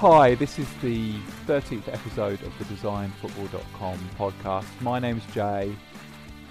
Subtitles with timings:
[0.00, 1.12] Hi, this is the
[1.46, 4.64] 13th episode of the DesignFootball.com podcast.
[4.80, 5.76] My name's Jay.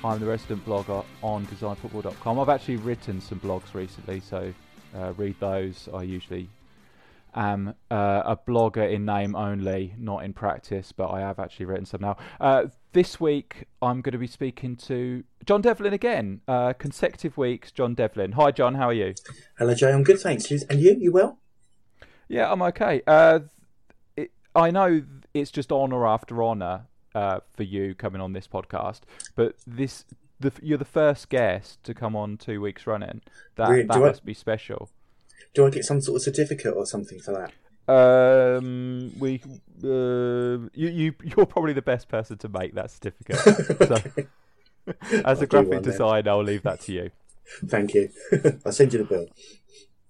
[0.04, 2.40] I'm the resident blogger on DesignFootball.com.
[2.40, 4.54] I've actually written some blogs recently, so
[4.96, 5.90] uh, read those.
[5.92, 6.48] I usually
[7.34, 11.88] am uh, a blogger in name only, not in practice, but I have actually written
[11.88, 12.18] some now.
[12.40, 16.42] Uh, this week, I'm going to be speaking to John Devlin again.
[16.48, 18.34] Uh, consecutive weeks, John Devlin.
[18.34, 18.76] Hi, John.
[18.76, 19.16] How are you?
[19.58, 19.92] Hello, Jay.
[19.92, 20.52] I'm good, thanks.
[20.52, 20.96] And you?
[21.00, 21.40] You well?
[22.30, 23.02] Yeah, I'm okay.
[23.08, 23.40] Uh,
[24.16, 25.02] it, I know
[25.34, 26.84] it's just honour after honour
[27.16, 29.02] uh, for you coming on this podcast,
[29.36, 30.06] but this
[30.40, 33.22] the, you're the first guest to come on two weeks running.
[33.56, 33.84] That Really?
[33.84, 34.90] that Do I- must be special.
[35.54, 37.52] Do I get some sort of certificate or something for that?
[37.92, 39.42] Um, we
[39.84, 43.38] uh, you you you're probably the best person to make that certificate.
[43.88, 43.96] so,
[45.26, 45.92] as I'll a graphic one then.
[45.92, 47.10] designer, I'll leave that to you.
[47.66, 48.10] Thank you.
[48.66, 49.28] I'll send you the bill.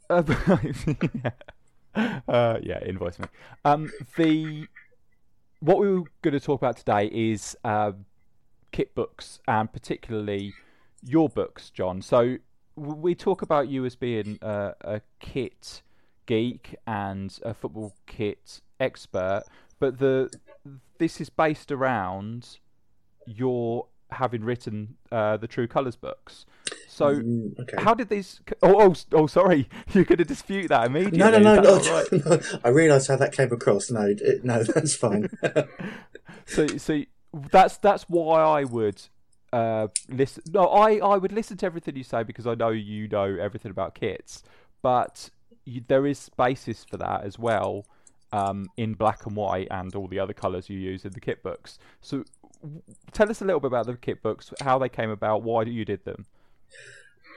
[0.10, 1.32] Uh,
[2.28, 3.28] uh, yeah, invoice me.
[3.66, 4.68] Um, the
[5.60, 8.06] what we were going to talk about today is um
[8.72, 10.54] kit books and particularly
[11.04, 12.02] your books, John.
[12.02, 12.38] So
[12.76, 15.82] we talk about you as being uh, a kit
[16.26, 19.44] geek and a football kit expert,
[19.80, 20.30] but the
[20.98, 22.60] this is based around
[23.26, 26.46] your having written uh, the True Colours books.
[27.00, 27.82] So Mm, okay.
[27.82, 28.42] how did these?
[28.62, 29.70] Oh, oh, oh, sorry.
[29.94, 31.18] You're going to dispute that immediately.
[31.20, 32.08] No, no, no, no, right?
[32.26, 32.60] no.
[32.62, 33.90] I realised how that came across.
[33.90, 35.30] No, it, no, that's fine.
[36.46, 37.04] So, so
[37.52, 39.02] that's that's why I would
[39.54, 40.44] uh, listen.
[40.52, 43.72] No, I I would listen to everything you say because I know you know everything
[43.72, 44.44] about kits.
[44.82, 45.30] But
[45.64, 47.86] you, there is basis for that as well
[48.34, 51.44] um, in black and white and all the other colours you use in the kit
[51.44, 51.80] books.
[52.02, 52.26] So,
[52.62, 52.82] w-
[53.14, 55.86] tell us a little bit about the kit books, how they came about, why you
[55.86, 56.26] did them.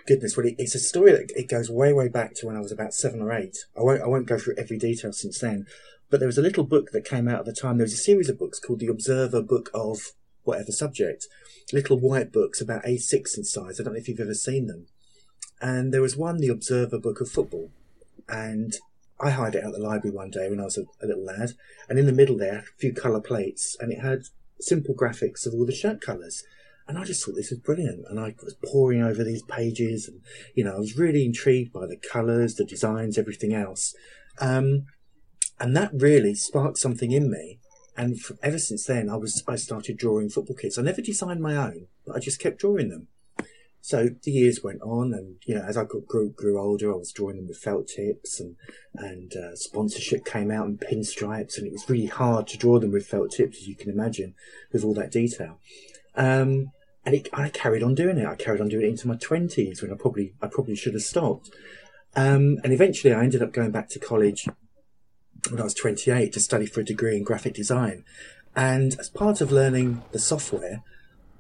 [0.07, 2.73] Goodness, it, it's a story that it goes way, way back to when I was
[2.73, 3.57] about seven or eight.
[3.77, 5.67] I won't, I won't go through every detail since then.
[6.11, 7.79] But there was a little book that came out at the time.
[7.79, 10.13] There was a series of books called the Observer Book of
[10.45, 11.27] whatever subject.
[11.73, 13.81] Little white books about A6 in size.
[13.81, 14.87] I don't know if you've ever seen them.
[15.61, 17.71] And there was one, the Observer Book of Football.
[18.29, 18.75] And
[19.21, 21.53] I hired it out the library one day when I was a, a little lad.
[21.89, 23.77] And in the middle there, a few colour plates.
[23.81, 24.25] And it had
[24.61, 26.45] simple graphics of all the shirt colours.
[26.93, 28.05] And I just thought this was brilliant.
[28.11, 30.21] And I was poring over these pages and,
[30.55, 33.95] you know, I was really intrigued by the colours, the designs, everything else.
[34.43, 34.85] Um,
[35.59, 37.61] and that really sparked something in me.
[37.97, 40.77] And f ever since then, I was, I started drawing football kits.
[40.77, 43.09] I never designed my own, but I just kept drawing them.
[43.81, 46.97] So the years went on, and you know, as I got, grew grew older, I
[46.97, 48.55] was drawing them with felt tips, and
[48.95, 52.93] and uh, sponsorship came out and pinstripes, and it was really hard to draw them
[52.93, 54.35] with felt tips, as you can imagine,
[54.73, 55.59] with all that detail.
[56.15, 56.71] Um,
[57.05, 58.27] and it, I carried on doing it.
[58.27, 61.03] I carried on doing it into my twenties when I probably I probably should have
[61.03, 61.51] stopped.
[62.15, 64.47] Um, and eventually, I ended up going back to college
[65.51, 68.05] when I was 28 to study for a degree in graphic design.
[68.55, 70.83] And as part of learning the software,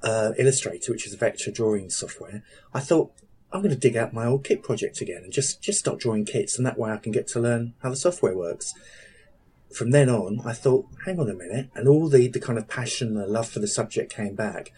[0.02, 2.42] uh, Illustrator, which is a vector drawing software,
[2.74, 3.12] I thought
[3.52, 6.24] I'm going to dig out my old kit project again and just just start drawing
[6.24, 8.72] kits, and that way I can get to learn how the software works.
[9.72, 12.68] From then on, I thought, hang on a minute, and all the the kind of
[12.68, 14.72] passion and love for the subject came back.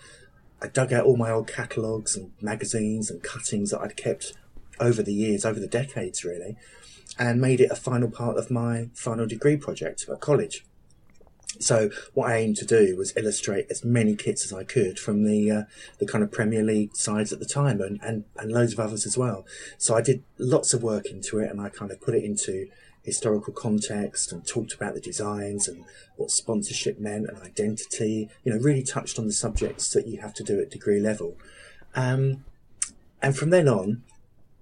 [0.64, 4.32] I dug out all my old catalogues and magazines and cuttings that I'd kept
[4.80, 6.56] over the years, over the decades, really,
[7.18, 10.64] and made it a final part of my final degree project at college.
[11.60, 15.24] So what I aimed to do was illustrate as many kits as I could from
[15.24, 15.62] the uh,
[15.98, 19.04] the kind of Premier League sides at the time, and, and and loads of others
[19.04, 19.44] as well.
[19.76, 22.68] So I did lots of work into it, and I kind of put it into
[23.04, 25.84] historical context and talked about the designs and
[26.16, 28.28] what sponsorship meant and identity.
[28.42, 31.36] You know, really touched on the subjects that you have to do at degree level.
[31.94, 32.44] Um,
[33.22, 34.02] and from then on,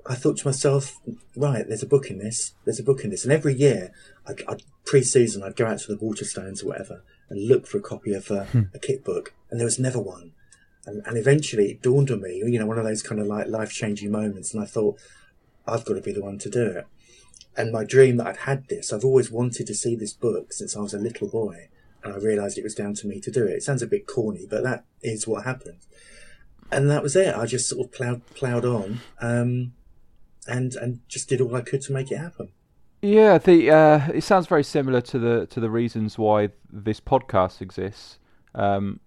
[0.04, 1.00] I thought to myself,
[1.36, 3.24] right, there's a book in this, there's a book in this.
[3.24, 3.92] And every year,
[4.26, 7.82] I'd, I'd, pre-season, I'd go out to the Waterstones or whatever and look for a
[7.82, 10.32] copy of a, a kit book, and there was never one.
[10.84, 13.46] And, and eventually it dawned on me, you know, one of those kind of like
[13.46, 14.98] life-changing moments, and I thought,
[15.66, 16.86] I've got to be the one to do it.
[17.56, 18.92] And my dream that I'd had this.
[18.92, 21.68] I've always wanted to see this book since I was a little boy,
[22.02, 23.52] and I realised it was down to me to do it.
[23.52, 25.80] It sounds a bit corny, but that is what happened.
[26.70, 27.34] And that was it.
[27.34, 29.74] I just sort of ploughed ploughed on, um,
[30.46, 32.48] and and just did all I could to make it happen.
[33.02, 37.60] Yeah, the uh, it sounds very similar to the to the reasons why this podcast
[37.60, 38.18] exists.
[38.54, 39.00] Um,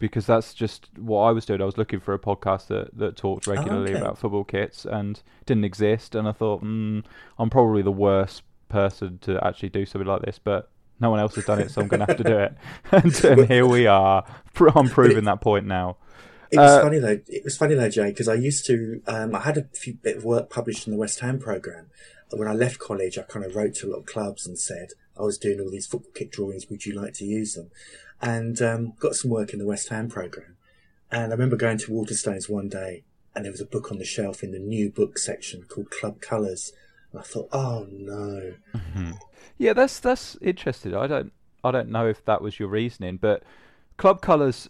[0.00, 1.62] because that's just what I was doing.
[1.62, 4.00] I was looking for a podcast that, that talked oh, regularly okay.
[4.00, 6.16] about football kits and didn't exist.
[6.16, 7.04] And I thought, mm,
[7.38, 11.34] I'm probably the worst person to actually do something like this, but no one else
[11.36, 12.56] has done it, so I'm going to have to do it.
[12.92, 14.24] and, and here we are.
[14.74, 15.98] I'm proving that point now.
[16.50, 17.20] It was uh, funny though.
[17.28, 19.02] It was funny though, Jay, because I used to.
[19.06, 21.86] Um, I had a few bit of work published in the West Ham program.
[22.30, 24.88] When I left college, I kind of wrote to a lot of clubs and said
[25.16, 26.68] I was doing all these football kit drawings.
[26.68, 27.70] Would you like to use them?
[28.22, 30.56] And um, got some work in the West Ham program.
[31.10, 34.04] And I remember going to Waterstones one day, and there was a book on the
[34.04, 36.72] shelf in the new book section called Club Colours.
[37.10, 38.54] And I thought, oh no.
[38.74, 39.12] Mm-hmm.
[39.58, 40.94] Yeah, that's that's interesting.
[40.94, 41.32] I don't
[41.64, 43.42] I don't know if that was your reasoning, but
[43.96, 44.68] Club Colours.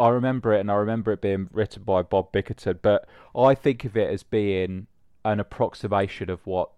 [0.00, 2.78] I remember it, and I remember it being written by Bob Bickerton.
[2.82, 4.86] But I think of it as being
[5.24, 6.70] an approximation of what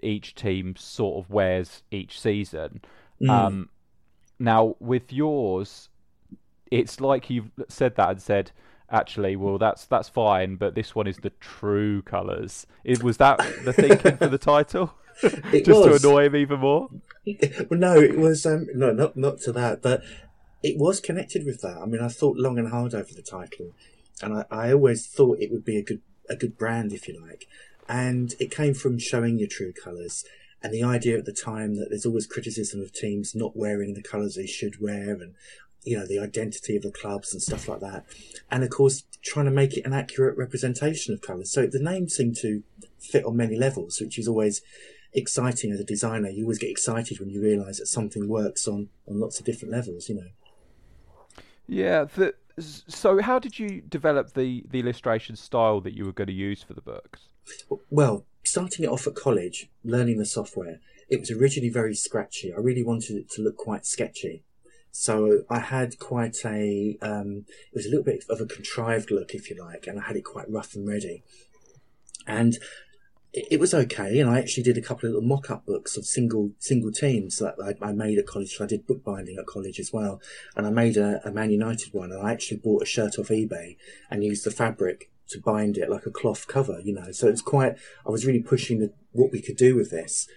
[0.00, 2.80] each team sort of wears each season.
[3.20, 3.30] Mm.
[3.30, 3.68] Um,
[4.42, 5.88] now, with yours,
[6.70, 8.50] it's like you've said that and said,
[8.90, 12.66] actually, well, that's that's fine, but this one is the true colours.
[12.84, 16.02] It was that the thinking for the title, just was.
[16.02, 16.88] to annoy him even more.
[17.70, 20.02] well, no, it was um, no, not not to that, but
[20.62, 21.78] it was connected with that.
[21.78, 23.74] I mean, I thought long and hard over the title,
[24.20, 27.20] and I, I always thought it would be a good a good brand, if you
[27.20, 27.46] like.
[27.88, 30.24] And it came from showing your true colours
[30.62, 34.02] and the idea at the time that there's always criticism of teams not wearing the
[34.02, 35.34] colours they should wear and
[35.84, 38.04] you know the identity of the clubs and stuff like that.
[38.50, 41.50] And of course trying to make it an accurate representation of colours.
[41.50, 42.62] So the name seemed to
[43.00, 44.62] fit on many levels which is always
[45.12, 46.28] exciting as a designer.
[46.28, 49.72] You always get excited when you realise that something works on on lots of different
[49.72, 50.28] levels you know.
[51.66, 56.28] Yeah the, so how did you develop the the illustration style that you were going
[56.28, 57.28] to use for the books?
[57.90, 62.52] Well starting it off at college, learning the software, it was originally very scratchy.
[62.52, 64.44] I really wanted it to look quite sketchy.
[64.90, 69.34] So I had quite a, um, it was a little bit of a contrived look,
[69.34, 71.22] if you like, and I had it quite rough and ready.
[72.26, 72.58] And
[73.32, 74.18] it, was okay.
[74.20, 77.54] And I actually did a couple of little mock-up books of single single teams that
[77.62, 78.56] I, I made at college.
[78.56, 80.20] So I did bookbinding at college as well,
[80.56, 82.12] and I made a, a Man United one.
[82.12, 83.76] And I actually bought a shirt off eBay
[84.10, 87.12] and used the fabric to bind it like a cloth cover, you know.
[87.12, 87.76] So it's quite.
[88.06, 90.28] I was really pushing the, what we could do with this,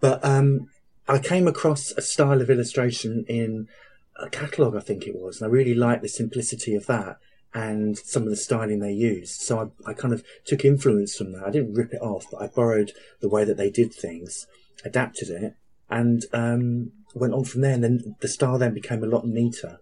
[0.00, 0.68] but um,
[1.08, 3.68] I came across a style of illustration in
[4.16, 7.18] a catalogue, I think it was, and I really liked the simplicity of that
[7.52, 9.40] and some of the styling they used.
[9.40, 11.44] So I, I kind of took influence from that.
[11.46, 14.46] I didn't rip it off, but I borrowed the way that they did things,
[14.84, 15.54] adapted it,
[15.88, 17.74] and um, went on from there.
[17.74, 19.78] And then the style then became a lot neater.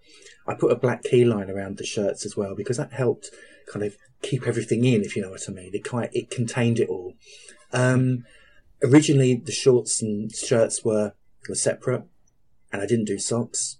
[0.46, 3.31] I put a black key line around the shirts as well because that helped
[3.73, 5.71] kind of keep everything in, if you know what I mean.
[5.73, 7.15] It quite it contained it all.
[7.73, 8.25] Um,
[8.83, 11.13] originally, the shorts and shirts were
[11.49, 12.05] were separate,
[12.73, 13.79] and I didn't do socks.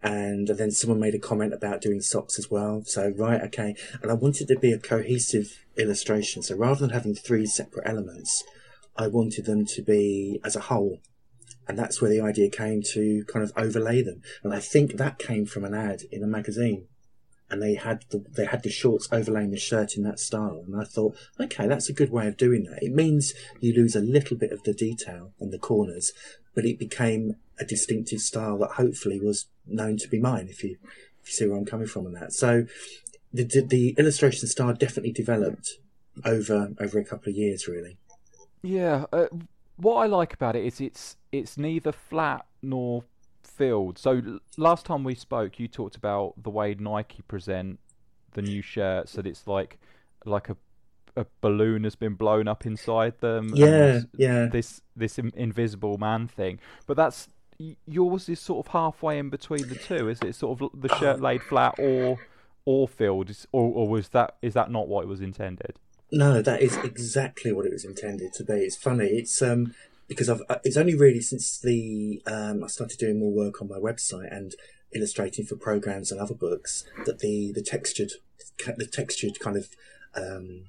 [0.00, 2.82] And then someone made a comment about doing socks as well.
[2.84, 3.74] So right, okay.
[4.00, 6.40] And I wanted to be a cohesive illustration.
[6.44, 8.44] So rather than having three separate elements,
[8.96, 11.00] I wanted them to be as a whole.
[11.66, 14.22] And that's where the idea came to kind of overlay them.
[14.44, 16.86] And I think that came from an ad in a magazine
[17.50, 20.80] and they had the they had the shorts overlaying the shirt in that style and
[20.80, 22.82] I thought okay that's a good way of doing that.
[22.82, 26.12] It means you lose a little bit of the detail on the corners
[26.54, 30.76] but it became a distinctive style that hopefully was known to be mine if you
[31.22, 32.32] if you see where I'm coming from on that.
[32.32, 32.66] So
[33.32, 35.74] the the, the illustration style definitely developed
[36.24, 37.96] over over a couple of years really.
[38.62, 39.28] Yeah uh,
[39.76, 43.04] what I like about it is it's it's neither flat nor
[43.58, 43.98] field.
[43.98, 47.80] So last time we spoke, you talked about the way Nike present
[48.32, 49.12] the new shirts.
[49.12, 49.78] That it's like
[50.24, 50.56] like a
[51.16, 53.50] a balloon has been blown up inside them.
[53.54, 54.46] Yeah, yeah.
[54.46, 57.28] This this invisible man thing, but that's
[57.86, 60.08] yours is sort of halfway in between the two.
[60.08, 62.18] Is it sort of the shirt laid flat or
[62.64, 65.78] or filled, or, or was that is that not what it was intended?
[66.10, 68.54] No, that is exactly what it was intended to be.
[68.54, 69.06] It's funny.
[69.06, 69.74] It's um
[70.08, 73.68] because I've, uh, it's only really since the um, I started doing more work on
[73.68, 74.54] my website and
[74.94, 78.12] illustrating for programs and other books that the the textured
[78.76, 79.68] the textured kind of
[80.14, 80.64] um,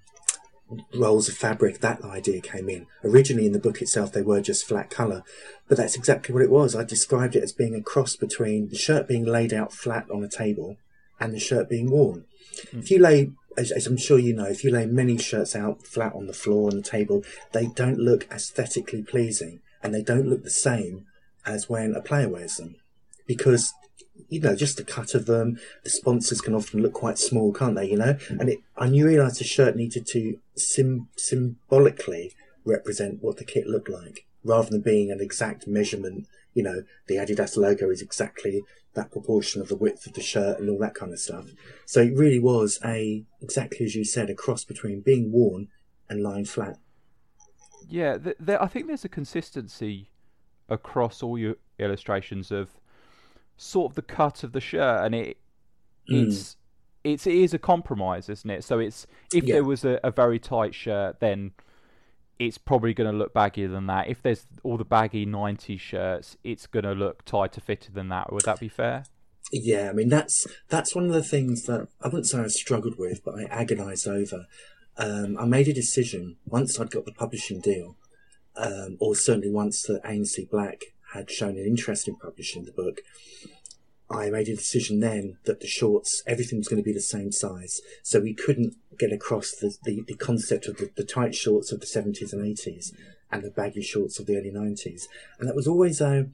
[0.93, 2.85] rolls of fabric that idea came in.
[3.03, 5.23] Originally in the book itself they were just flat color,
[5.67, 6.75] but that's exactly what it was.
[6.75, 10.23] I described it as being a cross between the shirt being laid out flat on
[10.23, 10.77] a table
[11.19, 12.25] and the shirt being worn.
[12.73, 12.79] Mm.
[12.79, 15.85] If you lay as, as I'm sure you know, if you lay many shirts out
[15.85, 20.27] flat on the floor on the table, they don't look aesthetically pleasing, and they don't
[20.27, 21.05] look the same
[21.45, 22.75] as when a player wears them,
[23.25, 23.73] because
[24.27, 27.75] you know, just the cut of them, the sponsors can often look quite small, can't
[27.75, 27.89] they?
[27.89, 32.33] You know, and it, I knew realised the shirt needed to sim- symbolically
[32.65, 36.27] represent what the kit looked like, rather than being an exact measurement.
[36.53, 38.63] You know, the Adidas logo is exactly
[38.95, 41.45] that proportion of the width of the shirt and all that kind of stuff.
[41.85, 45.67] So it really was a exactly as you said, a cross between being worn
[46.09, 46.77] and lying flat.
[47.87, 50.09] Yeah, th- I think there's a consistency
[50.67, 52.69] across all your illustrations of
[53.57, 55.37] sort of the cut of the shirt, and it
[56.09, 56.27] Mm.
[56.27, 56.55] it's
[57.03, 58.63] it's it is a compromise, isn't it?
[58.63, 59.55] So it's if Yeah.
[59.55, 61.51] there was a, a very tight shirt, then
[62.39, 64.07] it's probably going to look baggier than that.
[64.07, 68.31] If there's all the baggy '90s shirts, it's going to look tighter fitted than that.
[68.31, 69.03] Would that be fair?
[69.51, 72.97] Yeah, I mean that's that's one of the things that I wouldn't say I struggled
[72.97, 74.45] with, but I agonised over.
[74.97, 77.95] Um, I made a decision once I'd got the publishing deal,
[78.55, 80.81] um, or certainly once that A&C Black
[81.13, 83.01] had shown an interest in publishing the book.
[84.11, 87.31] I made a decision then that the shorts, everything was going to be the same
[87.31, 91.71] size, so we couldn't get across the, the, the concept of the, the tight shorts
[91.71, 92.93] of the 70s and 80s
[93.31, 95.03] and the baggy shorts of the early 90s.
[95.39, 96.27] And that was always a,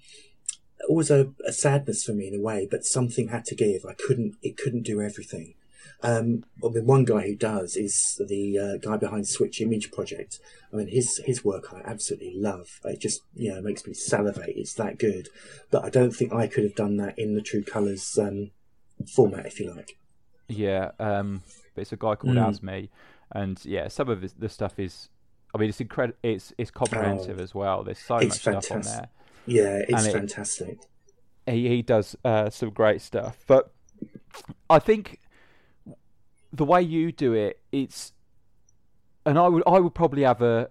[0.89, 3.86] always a, a sadness for me in a way, but something had to give.
[3.86, 5.53] I couldn't, it couldn't do everything.
[6.01, 10.39] Um, I mean, one guy who does is the uh, guy behind Switch Image Project.
[10.72, 12.79] I mean, his his work I absolutely love.
[12.84, 14.55] It just you know makes me salivate.
[14.55, 15.29] It's that good,
[15.72, 18.51] but I don't think I could have done that in the True Colours um,
[19.15, 19.98] format, if you like.
[20.48, 21.43] Yeah, um,
[21.75, 22.60] but it's a guy called Mm.
[22.60, 22.89] Asmi,
[23.32, 25.10] and yeah, some of the stuff is,
[25.53, 26.17] I mean, it's incredible.
[26.24, 27.84] It's it's comprehensive Oh, as well.
[27.84, 29.10] There's so much stuff on there.
[29.46, 30.79] Yeah, it's it- fantastic.
[31.46, 33.44] he he does uh, some great stuff.
[33.48, 33.72] But
[34.70, 35.20] I think
[36.51, 38.13] the way you do it, it's
[39.25, 40.70] and I would I would probably have a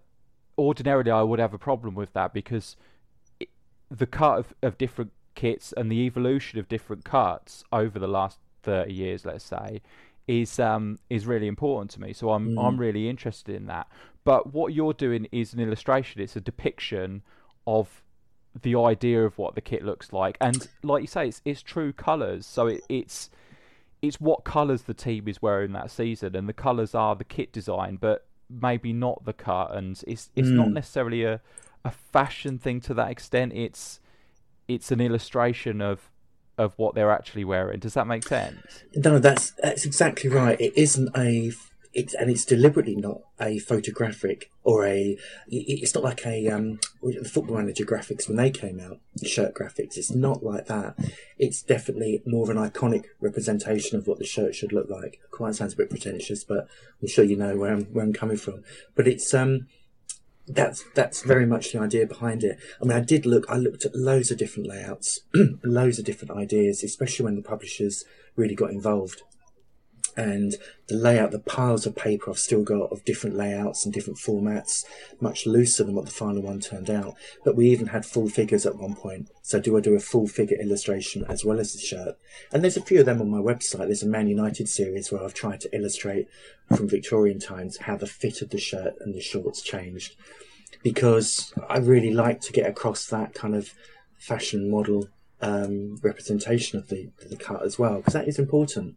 [0.59, 2.77] ordinarily I would have a problem with that because
[3.41, 3.49] it,
[3.91, 8.39] the cut of, of different kits and the evolution of different cuts over the last
[8.63, 9.83] thirty years, let's say,
[10.27, 12.13] is um is really important to me.
[12.13, 12.59] So I'm Mm.
[12.67, 13.89] I'm really interested in that.
[14.25, 16.23] But what you're doing is an illustration.
[16.23, 17.23] It's a depiction
[17.67, 18.03] of
[18.63, 21.93] the idea of what the kit looks like, and like you say, it's it's true
[21.93, 22.47] colours.
[22.47, 23.31] So it, it's
[24.01, 27.53] it's what colours the team is wearing that season, and the colours are the kit
[27.53, 29.75] design, but maybe not the cut.
[29.75, 30.75] And it's it's not Mm.
[30.75, 31.41] necessarily a
[31.85, 33.53] a fashion thing to that extent.
[33.55, 34.01] It's
[34.69, 36.11] it's an illustration of
[36.59, 37.81] of what they're actually wearing.
[37.81, 38.85] Does that make sense?
[38.95, 40.61] No, that's that's exactly right.
[40.61, 41.53] It isn't a,
[41.93, 45.17] it's and it's deliberately not a photographic or a.
[45.49, 49.97] It's not like a um the football manager graphics when they came out, shirt graphics.
[49.97, 50.97] It's not like that.
[51.39, 55.21] It's definitely more of an iconic representation of what the shirt should look like.
[55.31, 56.69] Quite sounds a bit pretentious, but
[57.03, 58.63] I'm sure you know where I'm where I'm coming from.
[58.95, 59.67] But it's um
[60.47, 62.59] that's that's very much the idea behind it.
[62.81, 63.47] I mean, I did look.
[63.49, 65.21] I looked at loads of different layouts,
[65.65, 68.05] loads of different ideas, especially when the publishers
[68.37, 69.23] really got involved.
[70.17, 70.55] And
[70.87, 74.85] the layout, the piles of paper I've still got of different layouts and different formats,
[75.21, 77.15] much looser than what the final one turned out.
[77.45, 79.29] But we even had full figures at one point.
[79.43, 82.17] So do I do a full figure illustration as well as the shirt?
[82.53, 83.87] And there's a few of them on my website.
[83.87, 86.29] There's a Man United series where I've tried to illustrate
[86.77, 90.15] from Victorian times how the fit of the shirt and the shorts changed
[90.85, 93.73] because I really like to get across that kind of
[94.19, 95.09] fashion model
[95.41, 98.97] um, representation of the the cut as well because that is important.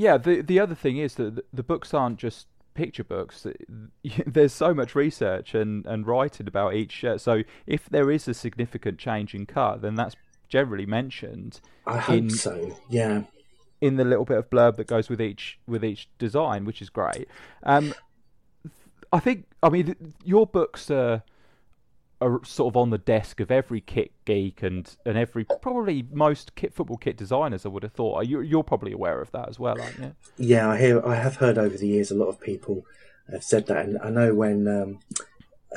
[0.00, 0.16] Yeah.
[0.16, 3.46] The the other thing is that the, books aren't just picture books.
[4.26, 7.20] There's so much research and and writing about each shirt.
[7.20, 10.16] So if there is a significant change in cut, then that's
[10.48, 12.76] generally mentioned I hope In- so.
[12.88, 13.22] Yeah.
[13.80, 16.90] in the little bit of blurb that goes with each with each design, which is
[16.90, 17.28] great.
[17.62, 17.94] Um,
[19.12, 21.22] I think, I mean, th- your books are,
[22.20, 26.54] are sort of on the desk of every kit geek and, and every probably most
[26.54, 27.64] kit football kit designers.
[27.64, 30.14] I would have thought you you're probably aware of that as well, aren't you?
[30.36, 31.04] Yeah, I hear.
[31.06, 32.84] I have heard over the years a lot of people
[33.30, 34.98] have said that, and I know when um,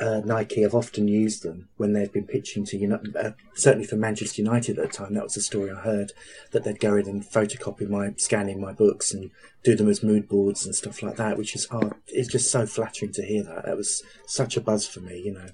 [0.00, 3.16] uh, Nike have often used them when they've been pitching to United.
[3.16, 6.12] Uh, certainly for Manchester United at the time, that was the story I heard
[6.50, 9.30] that they'd go in and photocopy my, scanning my books and
[9.62, 11.94] do them as mood boards and stuff like that, which is hard.
[12.08, 13.66] It's just so flattering to hear that.
[13.66, 15.48] That was such a buzz for me, you know.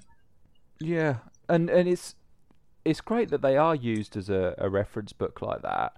[0.81, 2.15] Yeah, and and it's
[2.83, 5.97] it's great that they are used as a, a reference book like that.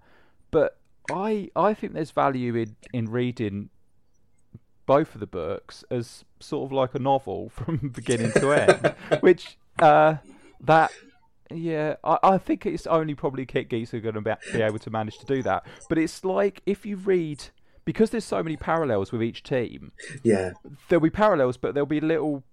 [0.52, 0.78] But
[1.12, 3.70] I I think there's value in in reading
[4.86, 9.58] both of the books as sort of like a novel from beginning to end, which
[9.80, 10.18] uh
[10.62, 10.92] that
[11.52, 14.62] yeah I, I think it's only probably kit geeks who are going to be, be
[14.62, 15.66] able to manage to do that.
[15.90, 17.46] But it's like if you read
[17.86, 19.92] because there's so many parallels with each team.
[20.24, 20.54] Yeah,
[20.88, 22.44] there'll be parallels, but there'll be little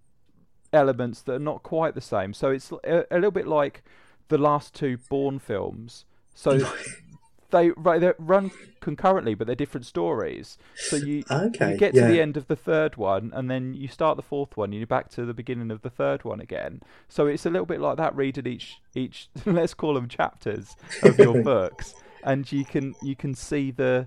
[0.73, 2.33] elements that are not quite the same.
[2.33, 3.83] So it's a, a little bit like
[4.29, 6.05] the last two Bourne films.
[6.35, 6.71] So
[7.51, 8.51] they right, they run
[8.81, 10.59] concurrently, but they're different stories.
[10.77, 12.07] So you okay, you get yeah.
[12.07, 14.79] to the end of the third one, and then you start the fourth one, and
[14.79, 16.83] you're back to the beginning of the third one again.
[17.09, 18.17] So it's a little bit like that.
[18.17, 23.35] Reading each each let's call them chapters of your books, and you can you can
[23.35, 24.07] see the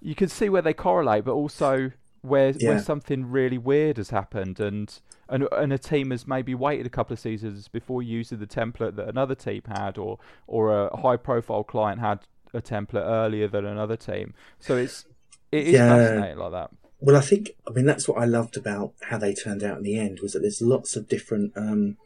[0.00, 1.92] you can see where they correlate, but also
[2.22, 2.68] where Yeah.
[2.70, 4.98] where something really weird has happened, and
[5.28, 8.96] and and a team has maybe waited a couple of seasons before using the template
[8.96, 12.20] that another team had, or or a high profile client had
[12.54, 14.34] a template earlier than another team.
[14.58, 15.06] So it's
[15.50, 15.88] it is Yeah.
[15.88, 16.70] fascinating like that.
[17.00, 19.82] Well, I think I mean that's what I loved about how they turned out in
[19.82, 21.96] the end was that there's lots of different um,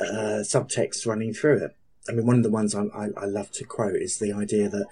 [0.00, 1.76] uh, subtexts running through it.
[2.08, 4.68] I mean, one of the ones I, I, I love to quote is the idea
[4.68, 4.86] that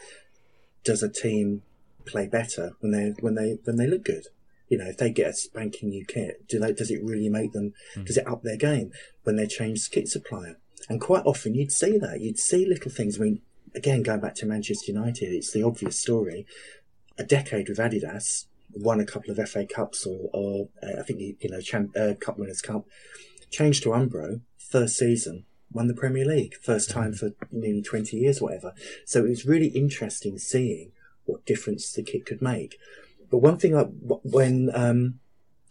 [0.82, 1.62] does a team
[2.04, 4.26] play better when they when they when they look good?
[4.68, 6.72] You know, if they get a spanking new kit, do they?
[6.72, 7.74] Does it really make them?
[8.04, 8.92] Does it up their game
[9.24, 10.58] when they change kit supplier?
[10.88, 12.20] And quite often you'd see that.
[12.20, 13.20] You'd see little things.
[13.20, 13.42] I mean,
[13.74, 16.46] again, going back to Manchester United, it's the obvious story.
[17.18, 21.20] A decade with Adidas, won a couple of FA Cups or, or uh, I think
[21.20, 22.86] you, you know, champ, uh, Cup Winners' Cup.
[23.50, 28.40] Changed to Umbro, first season, won the Premier League, first time for nearly 20 years,
[28.40, 28.72] whatever.
[29.04, 30.92] So it was really interesting seeing
[31.24, 32.78] what difference the kit could make.
[33.30, 35.20] But one thing, I, when um,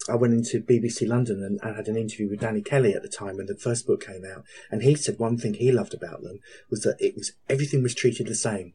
[0.10, 3.10] I went into BBC London and, and had an interview with Danny Kelly at the
[3.10, 6.24] time when the first book came out, and he said one thing he loved about
[6.24, 6.40] them
[6.70, 8.74] was that it was everything was treated the same.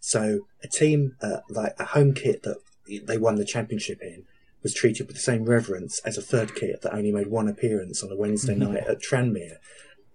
[0.00, 2.58] So a team uh, like a home kit that
[3.04, 4.24] they won the championship in
[4.62, 8.02] was treated with the same reverence as a third kit that only made one appearance
[8.02, 9.56] on a Wednesday night at Tranmere,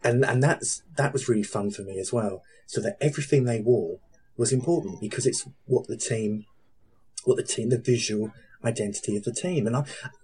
[0.03, 2.44] and and that's that was really fun for me as well.
[2.68, 4.00] So that everything they wore
[4.41, 6.45] was important because it's what the team,
[7.25, 8.33] what the team, the visual
[8.65, 9.83] identity of the team, and I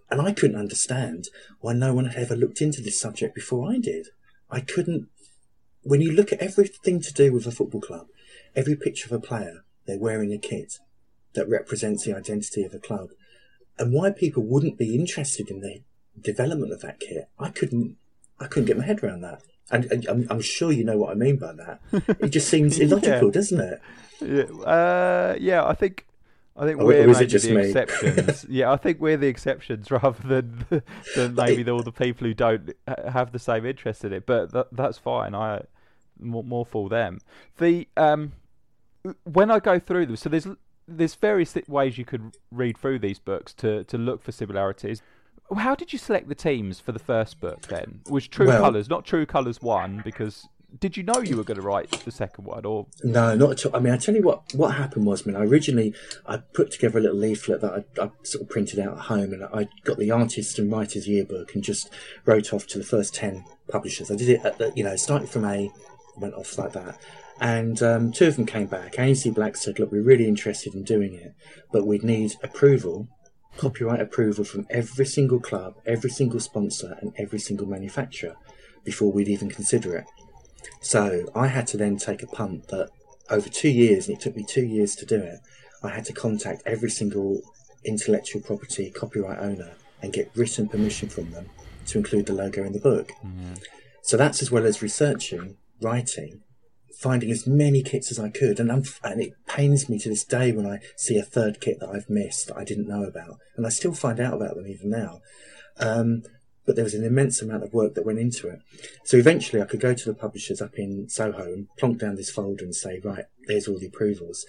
[0.10, 1.26] and I couldn't understand
[1.60, 4.08] why no one had ever looked into this subject before I did.
[4.50, 5.08] I couldn't.
[5.84, 8.08] When you look at everything to do with a football club,
[8.56, 10.80] every picture of a player, they're wearing a kit
[11.34, 13.10] that represents the identity of the club.
[13.78, 15.84] And why people wouldn't be interested in the
[16.20, 17.98] development of that kit, I couldn't,
[18.40, 19.44] I couldn't get my head around that.
[19.70, 21.82] And, and I'm, I'm sure you know what I mean by that.
[22.22, 23.82] It just seems illogical, doesn't it?
[24.22, 25.66] Yeah, uh, yeah.
[25.66, 26.06] I think
[26.56, 27.66] I think Or- we're or is it maybe just the me?
[27.68, 28.46] exceptions.
[28.50, 30.66] yeah, I think we're the exceptions rather than
[31.16, 34.26] than maybe the, all the people who don't have the same interest in it.
[34.26, 35.36] But that, that's fine.
[35.36, 35.62] I
[36.20, 37.20] more, more for them.
[37.58, 38.34] The um,
[39.24, 40.48] when I go through them, so there's
[40.88, 45.02] there's various ways you could read through these books to to look for similarities.
[45.56, 48.02] How did you select the teams for the first book then?
[48.10, 50.48] Was True Well- Colours, not True Colours one, because
[50.80, 53.66] did you know you were going to write the second one, or No, not at
[53.66, 53.76] all.
[53.76, 54.54] I mean, I tell you what.
[54.54, 55.94] What happened was, I mean, I originally
[56.26, 59.32] I put together a little leaflet that I, I sort of printed out at home,
[59.34, 61.90] and I got the artist and writers yearbook and just
[62.26, 64.12] wrote off to the first ten publishers.
[64.12, 65.72] I did it at the, you know, started from A,
[66.18, 67.00] went off like that,
[67.40, 69.00] and um, two of them came back.
[69.00, 71.34] A&C Black said, "Look, we're really interested in doing it,
[71.72, 73.08] but we'd need approval."
[73.58, 78.36] Copyright approval from every single club, every single sponsor, and every single manufacturer
[78.84, 80.06] before we'd even consider it.
[80.82, 82.90] So I had to then take a punt that
[83.30, 85.40] over two years, and it took me two years to do it,
[85.84, 87.42] I had to contact every single
[87.84, 91.50] intellectual property copyright owner and get written permission from them
[91.88, 93.12] to include the logo in the book.
[93.26, 93.56] Mm-hmm.
[94.02, 96.42] So that's as well as researching, writing,
[96.98, 100.52] finding as many kits as I could, and and it pains me to this day
[100.52, 103.66] when I see a third kit that I've missed that I didn't know about, and
[103.66, 105.22] I still find out about them even now.
[105.80, 106.24] Um,
[106.66, 108.60] but there was an immense amount of work that went into it.
[109.06, 112.32] So eventually, I could go to the publishers up in Soho and plonk down this
[112.32, 114.46] folder and say, right, there's all the approvals,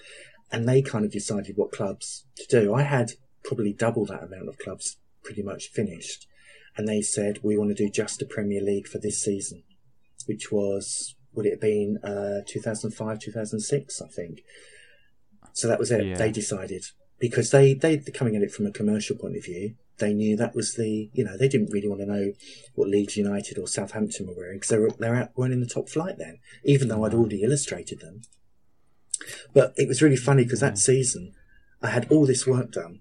[0.51, 2.75] and they kind of decided what clubs to do.
[2.75, 3.13] I had
[3.45, 6.27] probably double that amount of clubs pretty much finished,
[6.79, 9.65] and they said we want to do just a Premier League for this season,
[10.27, 14.41] which was would it have been uh, 2005, 2006, I think.
[15.53, 16.05] So that was it.
[16.05, 16.17] Yeah.
[16.17, 16.85] They decided
[17.21, 19.77] because they they they're coming at it from a commercial point of view.
[19.99, 22.33] They knew that was the you know they didn't really want to know
[22.75, 25.61] what Leeds United or Southampton were wearing because they were they were out, weren't in
[25.61, 28.23] the top flight then, even though I'd already illustrated them.
[29.55, 31.35] But it was really funny because that season
[31.81, 33.01] I had all this work done,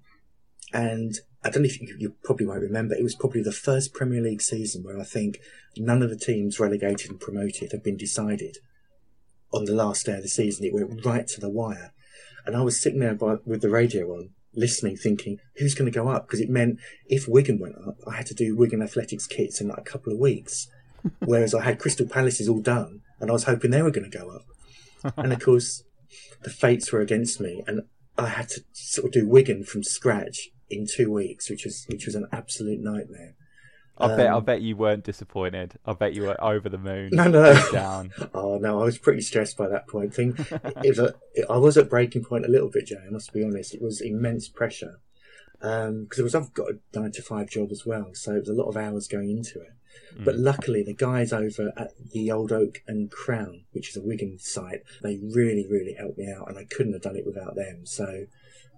[0.72, 1.16] and
[1.48, 2.94] I don't know if you, you probably won't remember.
[2.94, 5.40] It was probably the first Premier League season where I think
[5.78, 8.58] none of the teams relegated and promoted had been decided
[9.54, 10.66] on the last day of the season.
[10.66, 11.94] It went right to the wire,
[12.46, 15.98] and I was sitting there by, with the radio on, listening, thinking, "Who's going to
[15.98, 19.26] go up?" Because it meant if Wigan went up, I had to do Wigan Athletics
[19.26, 20.68] kits in like a couple of weeks,
[21.26, 24.18] whereas I had Crystal Palaces all done, and I was hoping they were going to
[24.18, 25.14] go up.
[25.18, 25.84] and of course,
[26.44, 27.84] the fates were against me, and
[28.18, 32.06] I had to sort of do Wigan from scratch in two weeks, which was which
[32.06, 33.36] was an absolute nightmare.
[34.00, 34.28] I bet.
[34.28, 35.74] I Um, bet you weren't disappointed.
[35.86, 37.10] I bet you were over the moon.
[37.14, 38.12] No, no, down.
[38.34, 40.14] Oh no, I was pretty stressed by that point.
[40.14, 40.36] Thing,
[40.84, 41.14] it was
[41.50, 42.98] I was at breaking point a little bit, Jay.
[43.06, 43.74] I must be honest.
[43.74, 45.00] It was immense pressure
[45.60, 48.50] because it was I've got a nine to five job as well, so it was
[48.50, 49.72] a lot of hours going into it.
[50.24, 54.38] But luckily, the guys over at the Old Oak and Crown, which is a Wigan
[54.38, 57.86] site, they really, really helped me out, and I couldn't have done it without them.
[57.86, 58.26] So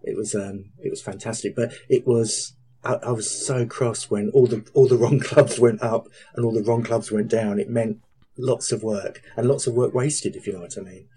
[0.03, 1.55] it was um, it was fantastic.
[1.55, 5.59] But it was I, I was so cross when all the all the wrong clubs
[5.59, 7.59] went up and all the wrong clubs went down.
[7.59, 7.99] It meant
[8.37, 11.07] lots of work and lots of work wasted, if you know what I mean.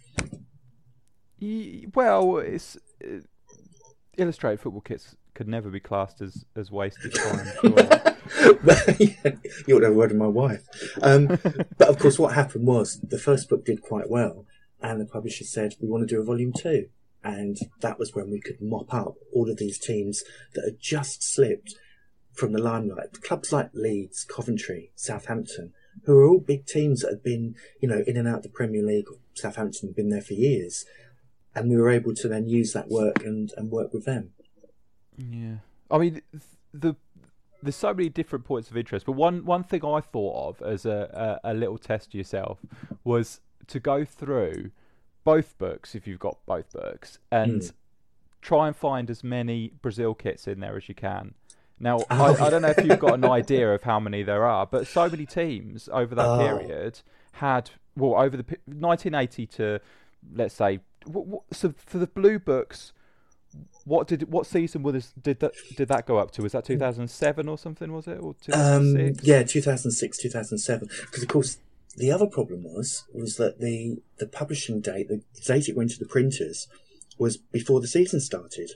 [1.94, 3.20] Well, it's uh,
[4.16, 7.46] illustrated football kits could never be classed as as wasted time.
[7.60, 7.88] surely.
[8.64, 9.32] But, yeah,
[9.66, 10.64] you ought to have a word with my wife.
[11.02, 14.46] Um, but of course, what happened was the first book did quite well,
[14.80, 16.88] and the publisher said we want to do a volume two,
[17.24, 20.22] and that was when we could mop up all of these teams
[20.54, 21.74] that had just slipped
[22.32, 23.22] from the limelight.
[23.22, 25.72] Clubs like Leeds, Coventry, Southampton,
[26.04, 28.48] who are all big teams that had been, you know, in and out of the
[28.48, 29.06] Premier League.
[29.34, 30.84] Southampton had been there for years,
[31.54, 34.30] and we were able to then use that work and, and work with them.
[35.16, 35.56] Yeah,
[35.90, 36.96] I mean, th- the
[37.62, 40.84] there's so many different points of interest, but one one thing I thought of as
[40.86, 42.58] a a, a little test to yourself
[43.04, 44.70] was to go through
[45.24, 47.72] both books if you've got both books and Mm.
[48.40, 51.34] try and find as many Brazil kits in there as you can.
[51.78, 54.44] Now, Oh, I, I don't know if you've got an idea of how many there
[54.44, 56.38] are, but so many teams over that Oh.
[56.38, 57.00] period
[57.32, 59.80] had well over the p- 1980 to
[60.34, 62.92] let's say wh- wh- so for the blue books
[63.84, 66.42] what did what season was did that did that go up to?
[66.42, 67.92] Was that 2007 or something?
[67.92, 70.88] Was it or Um, yeah, 2006, 2007.
[71.06, 71.58] Because of course,
[71.96, 75.98] the other problem was was that the the publishing date, the date it went to
[75.98, 76.68] the printers,
[77.18, 78.72] was before the season started,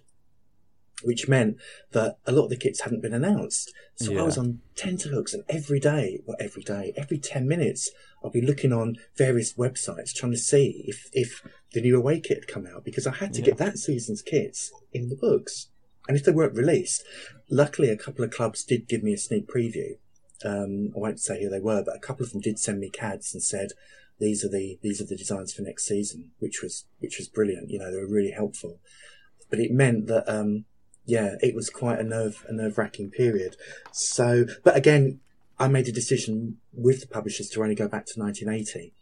[1.02, 1.56] which meant
[1.92, 3.72] that a lot of the kits hadn't been announced.
[3.96, 4.20] So Yeah.
[4.20, 7.90] I was on tenterhooks, and every day, well, every day, every ten minutes,
[8.24, 12.38] I'd be looking on various websites trying to see if if the new away kit
[12.38, 13.46] had come out because I had to Yeah.
[13.46, 15.68] get that season's kits in the books.
[16.08, 17.02] And if they weren't released,
[17.50, 19.96] luckily a couple of clubs did give me a sneak preview.
[20.44, 22.90] Um, I won't say who they were, but a couple of them did send me
[22.90, 23.70] CADs and said,
[24.18, 27.70] "These are the these are the designs for next season," which was which was brilliant.
[27.70, 28.80] You know, they were really helpful.
[29.48, 30.64] But it meant that, um,
[31.04, 33.56] yeah, it was quite a nerve a nerve wracking period.
[33.92, 35.20] So, but again,
[35.58, 38.92] I made a decision with the publishers to only go back to 1980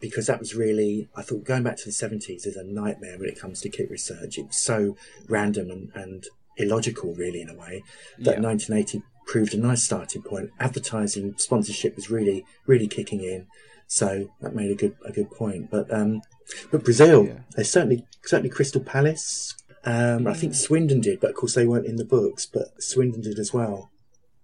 [0.00, 3.28] because that was really I thought going back to the 70s is a nightmare when
[3.28, 4.38] it comes to kit research.
[4.38, 4.96] It was so
[5.28, 6.24] random and, and
[6.56, 7.82] illogical, really, in a way
[8.18, 8.40] that Yeah.
[8.40, 10.50] 1980 proved a nice starting point.
[10.60, 13.46] Advertising sponsorship was really, really kicking in,
[13.86, 15.70] so that made a good, a good point.
[15.70, 16.22] But, um,
[16.70, 17.38] but Brazil, Yeah.
[17.56, 19.54] they certainly, certainly Crystal Palace.
[19.84, 22.46] Um, I think Swindon did, but of course they weren't in the books.
[22.46, 23.90] But Swindon did as well.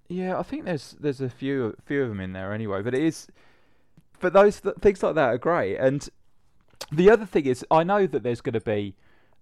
[0.08, 3.02] Yeah, I think there's there's a few few of them in there anyway, but it
[3.02, 3.28] is
[4.20, 5.76] but those th- things like that are great.
[5.76, 6.08] And
[6.90, 8.96] the other thing is, I know that there's going to be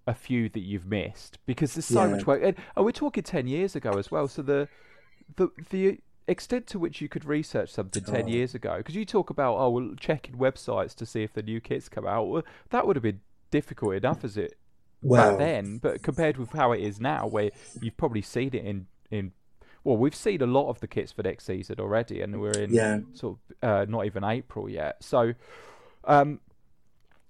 [0.05, 2.11] a few that you've missed because there's so Yeah.
[2.11, 2.41] much work.
[2.43, 4.67] And, and we're talking ten years ago as well, so the
[5.35, 9.29] the the extent to which you could research something ten years ago, because you talk
[9.29, 12.27] about oh, well, checking websites to see if the new kits come out.
[12.27, 14.57] Well, that would have been difficult enough as it
[15.01, 18.65] Well, back then, but compared with how it is now, where you've probably seen it
[18.65, 19.31] in in
[19.83, 22.73] well, we've seen a lot of the kits for next season already, and we're in
[22.73, 22.99] Yeah.
[23.13, 25.01] sort of uh, not even April yet.
[25.01, 25.33] So,
[26.03, 26.41] um,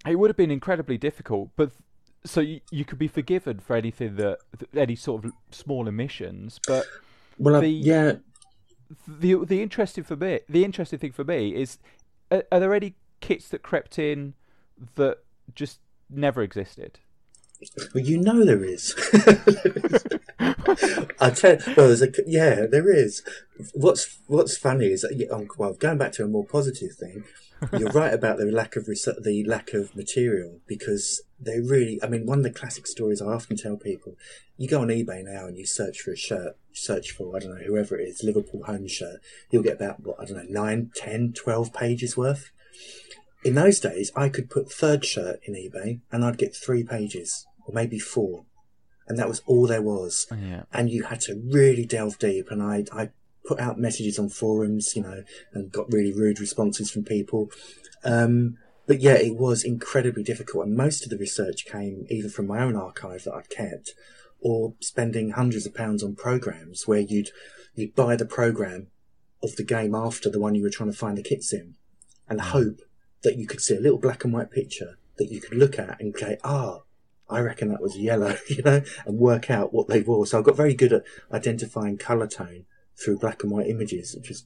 [0.07, 1.71] it would have been incredibly difficult, but.
[2.25, 4.39] So you, you could be forgiven for anything that
[4.75, 6.86] any sort of small omissions, but
[7.38, 8.13] well, I, the- yeah.
[9.08, 11.78] the the interesting for me the interesting thing for me is
[12.32, 14.34] are, are there any kits that crept in
[14.95, 15.17] that
[15.56, 17.00] just never existed?
[17.93, 18.93] Well, you know there is.
[21.19, 23.23] I tell well, there's a yeah, there is.
[23.73, 27.23] What's What's funny is that um, well, going back to a more positive thing,
[27.78, 32.00] you're right about the lack of research, the lack of material because they really.
[32.04, 34.15] I mean, one of the classic stories I often tell people:
[34.58, 37.58] you go on eBay now and you search for a shirt, search for I don't
[37.58, 40.91] know whoever it is, Liverpool home shirt, you'll get about what I don't know nine,
[40.96, 42.52] ten, twelve pages worth.
[43.43, 47.46] In those days, I could put third shirt in eBay and I'd get three pages
[47.65, 48.46] or maybe four,
[49.08, 50.28] and that was all there was.
[50.32, 50.63] Yeah.
[50.74, 52.50] And you had to really delve deep.
[52.50, 53.10] And I, I
[53.47, 57.49] put out messages on forums, you know, and got really rude responses from people.
[58.03, 62.47] Um, but yeah, it was incredibly difficult, and most of the research came either from
[62.47, 63.93] my own archive that I'd kept,
[64.39, 67.29] or spending hundreds of pounds on programs where you'd
[67.75, 68.88] you'd buy the program
[69.43, 71.75] of the game after the one you were trying to find the kits in,
[72.29, 72.81] and hope
[73.23, 75.99] that you could see a little black and white picture that you could look at
[75.99, 76.79] and say, ah,
[77.29, 80.25] I reckon that was yellow, you know, and work out what they wore.
[80.25, 82.65] So I got very good at identifying colour tone
[82.97, 84.45] through black and white images, which is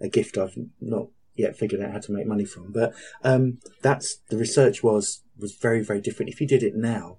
[0.00, 2.72] a gift I've not yet figured out how to make money from.
[2.72, 6.30] But um, that's the research was was very very different.
[6.30, 7.18] If you did it now,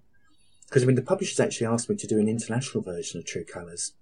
[0.67, 3.45] because I mean the publishers actually asked me to do an international version of True
[3.45, 3.93] Colours,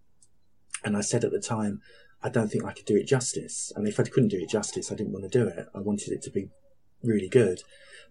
[0.83, 1.81] and I said at the time
[2.21, 3.71] I don't think I could do it justice.
[3.75, 5.67] And if I couldn't do it justice, I didn't want to do it.
[5.73, 6.49] I wanted it to be
[7.03, 7.61] really good.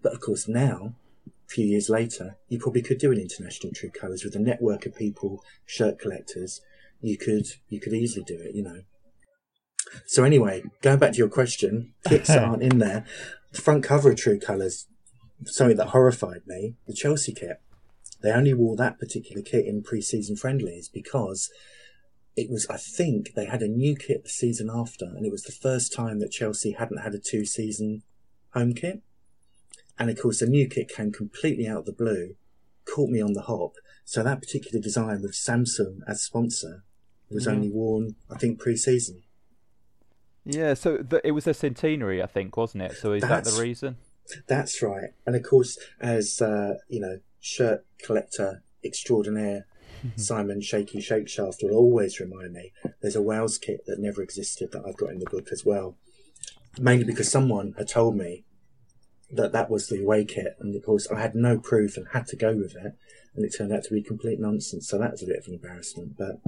[0.01, 0.95] But of course now.
[1.25, 4.85] A few years later, you probably could do an international True Colours with a network
[4.85, 6.59] of people, shirt collectors.
[7.01, 8.81] You could you could easily do it, you know.
[10.05, 13.05] So anyway, going back to your question, kits aren't in there.
[13.51, 14.87] The front cover of True Colours,
[15.45, 17.61] something that horrified me, the Chelsea kit.
[18.21, 21.51] They only wore that particular kit in pre-season friendlies because
[22.35, 25.43] it was, I think, they had a new kit the season after, and it was
[25.43, 28.03] the first time that Chelsea hadn't had a two-season
[28.53, 29.01] home kit.
[29.99, 32.35] And of course, the new kit came completely out of the blue,
[32.85, 33.73] caught me on the hop.
[34.05, 36.83] So that particular design with Samsung as sponsor
[37.35, 37.51] was Mhm.
[37.51, 39.23] only worn, I think, pre-season.
[40.45, 42.93] Yeah, so the, it was a centenary, I think, wasn't it?
[42.93, 43.97] So is that the reason?
[44.47, 45.11] That's right.
[45.25, 49.65] And of course, as uh, you know, shirt collector extraordinaire
[50.15, 52.71] Simon Shaky Shakeshaft will always remind me.
[53.01, 55.97] There's a Wales kit that never existed that I've got in the book as well.
[56.79, 58.45] Mainly because someone had told me
[59.31, 62.27] that that was the away kit, and of course I had no proof and had
[62.27, 62.93] to go with it,
[63.35, 64.87] and it turned out to be complete nonsense.
[64.87, 66.15] So that was a bit of an embarrassment.
[66.17, 66.39] But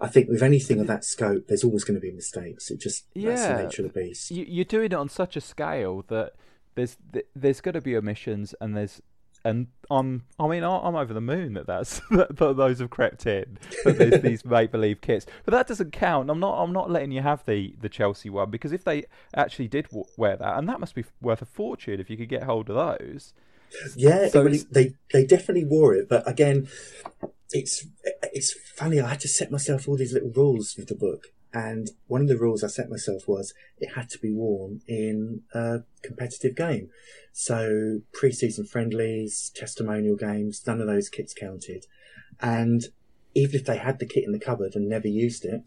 [0.00, 2.70] I think with anything of that scope, there's always going to be mistakes.
[2.70, 3.56] It just that's Yeah.
[3.56, 4.30] the nature of the beast.
[4.30, 6.32] You, you're doing it on such a scale that
[6.74, 9.00] there's th- there's going to be omissions, and there's
[9.44, 13.58] and I'm I mean I'm over the moon that that's that, those have crept in.
[13.84, 16.30] That there's these make believe kits, but that doesn't count.
[16.30, 19.68] I'm not I'm not letting you have the the Chelsea one because if they actually
[19.68, 22.70] did wear that, and that must be worth a fortune if you could get hold
[22.70, 23.34] of those.
[23.96, 26.68] Yeah, So really, they they definitely wore it, but again,
[27.52, 27.86] it's
[28.32, 29.00] it's funny.
[29.00, 32.28] I had to set myself all these little rules with the book, and one of
[32.28, 36.90] the rules I set myself was it had to be worn in a competitive game.
[37.32, 41.86] So pre-season friendlies, testimonial games, none of those kits counted,
[42.40, 42.84] and
[43.34, 45.62] even if they had the kit in the cupboard and never used it,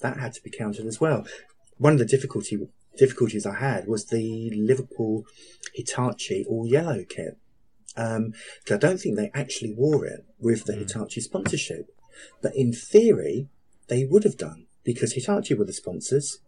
[0.00, 1.26] that had to be counted as well.
[1.78, 2.58] One of the difficulty
[2.96, 5.24] difficulties I had was the Liverpool
[5.74, 7.38] Hitachi all yellow kit.
[7.96, 8.32] Um,
[8.70, 11.90] I don't think they actually wore it with the Hitachi sponsorship,
[12.42, 13.48] but in theory
[13.88, 16.38] they would have done because Hitachi were the sponsors.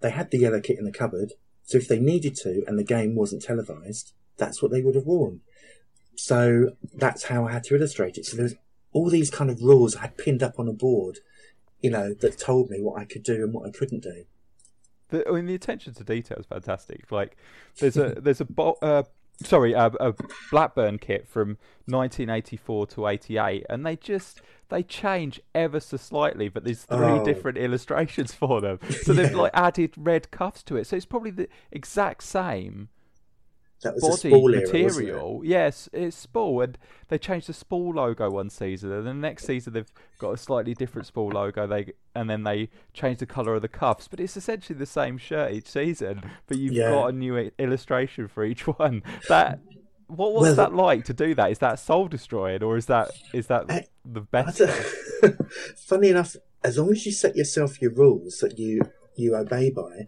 [0.00, 1.32] They had the yellow kit in the cupboard,
[1.64, 5.06] so if they needed to and the game wasn't televised, that's what they would have
[5.06, 5.40] worn.
[6.14, 8.26] So that's how I had to illustrate it.
[8.26, 8.54] So there's
[8.92, 11.18] all these kind of rules I had pinned up on a board,
[11.80, 14.24] you know, that told me what I could do and what I couldn't do.
[15.08, 17.12] The, I mean, the attention to detail is fantastic.
[17.12, 17.36] Like,
[17.78, 19.04] there's a there's a bo- uh,
[19.42, 20.14] sorry a, a
[20.50, 26.64] Blackburn kit from 1984 to 88, and they just they change ever so slightly, but
[26.64, 27.24] there's three Oh.
[27.24, 28.78] different illustrations for them.
[29.02, 30.86] So they've like added red cuffs to it.
[30.86, 32.88] So it's probably the exact same
[33.82, 34.84] That was a body era, wasn't it?
[34.84, 35.42] material.
[35.44, 39.74] Yes, it's Spool, and they changed the Spool logo one season, and the next season
[39.74, 41.66] they've got a slightly different Spool logo.
[41.66, 45.18] They and then they changed the color of the cuffs, but it's essentially the same
[45.18, 46.22] shirt each season.
[46.46, 46.90] But you've Yeah.
[46.90, 49.02] got a new illustration for each one.
[49.28, 49.60] That
[50.06, 51.50] what was Well, that like to do that?
[51.50, 54.62] Is that soul destroying, or is that is that I- the best?
[55.76, 58.80] Funny enough, as long as you set yourself your rules that you
[59.16, 60.06] you obey by,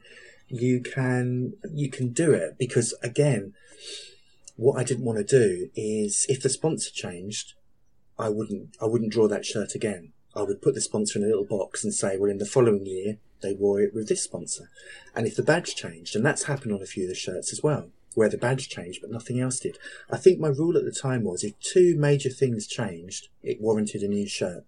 [0.49, 2.57] you can you can do it.
[2.59, 3.55] Because again,
[4.57, 7.55] what I didn't want to do is if the sponsor changed,
[8.19, 10.13] I wouldn't I wouldn't draw that shirt again.
[10.35, 12.87] I would put the sponsor in a little box and say, well, in the following
[12.87, 14.69] year they wore it with this sponsor.
[15.15, 17.63] And if the badge changed, and that's happened on a few of the shirts as
[17.63, 19.79] well, where the badge changed but nothing else did.
[20.11, 24.03] I think my rule at the time was if two major things changed, it warranted
[24.03, 24.65] a new shirt,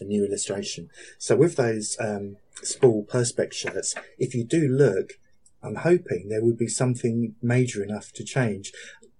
[0.00, 0.88] a new illustration.
[1.18, 5.12] So with those um, Spool Perspex shirts, if you do look,
[5.64, 8.72] I'm hoping there would be something major enough to change.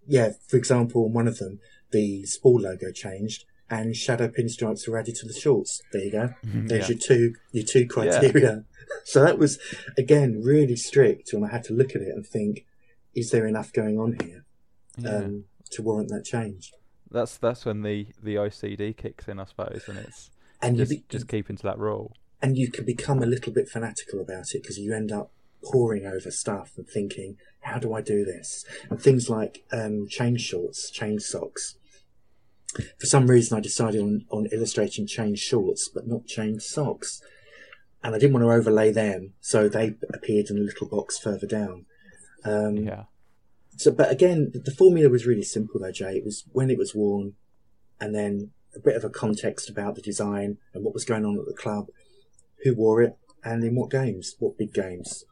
[0.06, 4.98] Yeah, for example, on one of them, the Spool logo changed and shadow pinstripes were
[4.98, 5.80] added to the shorts.
[5.92, 6.34] There you go.
[6.44, 6.94] There's Yeah.
[6.94, 8.64] your two your two criteria.
[9.04, 9.58] So that was
[9.96, 12.66] again really strict, and I had to look at it and think,
[13.14, 14.44] is there enough going on here
[14.98, 15.16] Yeah.
[15.16, 16.70] um, to warrant that change?
[17.10, 20.30] That's that's when the the OCD kicks in, I suppose, and it's
[20.60, 22.14] And just be, just keeping to that rule.
[22.42, 25.32] and you can become a little bit fanatical about it because you end up
[25.70, 28.64] poring over stuff and thinking, how do I do this?
[28.90, 31.76] And things like um, chain shorts, chain socks.
[32.98, 37.22] For some reason, I decided on, on illustrating chain shorts, but not chain socks.
[38.02, 41.46] And I didn't want to overlay them, so they appeared in a little box further
[41.46, 41.86] down.
[42.44, 43.04] Um, Yeah.
[43.76, 46.16] So, but again, the formula was really simple though, Jay.
[46.16, 47.34] It was when it was worn,
[48.00, 51.38] and then a bit of a context about the design and what was going on
[51.38, 51.88] at the club,
[52.62, 55.24] who wore it, and in what games, what big games.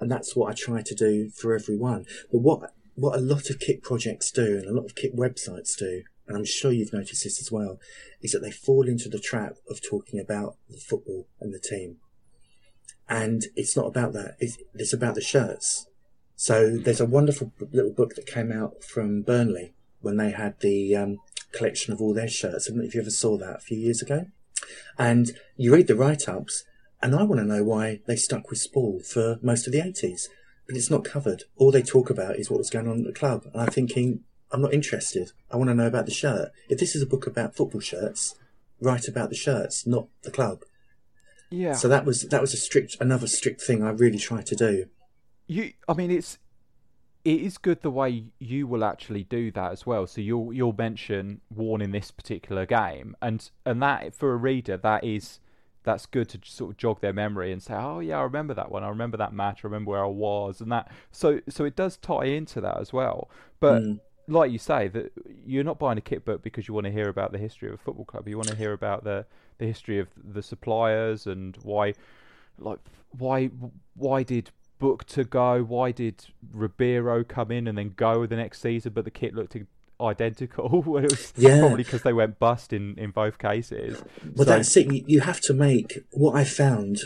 [0.00, 2.06] And that's what I try to do for everyone.
[2.32, 5.78] But what what a lot of kit projects do and a lot of kit websites
[5.78, 7.78] do, and I'm sure you've noticed this as well,
[8.20, 11.98] is that they fall into the trap of talking about the football and the team.
[13.08, 14.36] And it's not about that.
[14.40, 15.86] It's, it's about the shirts.
[16.34, 20.94] So there's a wonderful little book that came out from Burnley when they had the
[20.96, 21.18] um,
[21.52, 22.66] collection of all their shirts.
[22.66, 24.26] I don't know if you ever saw that a few years ago.
[24.98, 26.64] And you read the write-ups,
[27.02, 30.28] and I want to know why they stuck with Spall for most of the 80s.
[30.66, 31.44] But it's not covered.
[31.56, 33.44] All they talk about is what was going on at the club.
[33.52, 35.32] And I'm thinking, I'm not interested.
[35.50, 36.50] I want to know about the shirt.
[36.68, 38.34] If this is a book about football shirts,
[38.80, 40.64] write about the shirts, not the club.
[41.50, 41.72] Yeah.
[41.72, 44.86] So that was that was a strict another strict thing I really tried to do.
[45.46, 46.38] You, I mean, it's
[47.24, 50.06] it is good the way you will actually do that as well.
[50.06, 54.76] So you'll you'll mention worn in this particular game, and and that for a reader
[54.76, 55.40] that is
[55.88, 58.70] that's good to sort of jog their memory and say, oh yeah, I remember that
[58.70, 58.84] one.
[58.84, 59.60] I remember that match.
[59.64, 60.90] I remember where I was, and that.
[61.10, 63.30] So so it does tie into that as well.
[63.58, 64.00] But mm.
[64.26, 65.12] like you say, that
[65.46, 67.74] you're not buying a kit book because you want to hear about the history of
[67.74, 68.28] a football club.
[68.28, 69.24] You want to hear about the
[69.56, 71.94] the history of the suppliers and why,
[72.58, 72.78] like
[73.16, 73.46] why
[73.94, 75.62] why did Bukta go?
[75.62, 79.56] Why did Ribeiro come in and then go the next season, but the kit looked
[80.00, 80.82] identical?
[80.86, 81.60] was yeah.
[81.60, 84.02] probably because they went bust in, in both cases.
[84.34, 84.92] Well, so, that's it.
[84.92, 86.98] You, you have to make what I found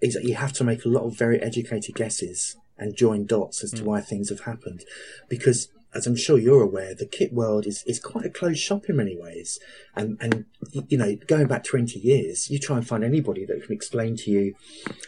[0.00, 3.64] is that you have to make a lot of very educated guesses and join dots
[3.64, 3.86] as to mm.
[3.86, 4.84] why things have happened,
[5.28, 8.84] because as I'm sure you're aware, the kit world is, is quite a closed shop
[8.88, 9.58] in many ways.
[9.94, 10.44] And, and,
[10.88, 14.30] you know, going back 20 years, you try and find anybody that can explain to
[14.30, 14.54] you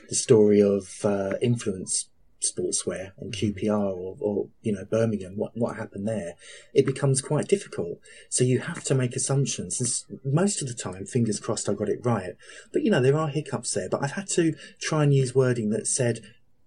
[0.09, 2.09] the story of uh, influence
[2.51, 6.35] sportswear and QPR or, or, you know, Birmingham, what, what happened there,
[6.75, 7.99] it becomes quite difficult.
[8.29, 10.07] So you have to make assumptions.
[10.09, 12.35] And most of the time, fingers crossed I got it right.
[12.73, 13.89] But, you know, there are hiccups there.
[13.89, 16.21] But I've had to try and use wording that said,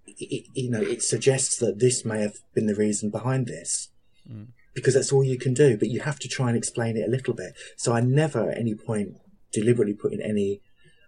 [0.08, 3.89] it, you know, it suggests that this may have been the reason behind this
[4.30, 4.48] mm.
[4.74, 5.78] because that's all you can do.
[5.78, 7.54] But you have to try and explain it a little bit.
[7.76, 9.15] So I never at any point
[9.52, 10.62] deliberately put in any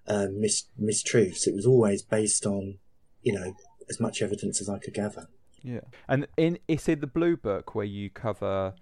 [0.08, 1.48] um, mis- mistruths.
[1.48, 2.80] It was always based on,
[3.22, 3.56] you know,
[3.90, 5.28] as much evidence as I could gather.
[5.64, 8.74] Yeah, and in it's in the blue book where you cover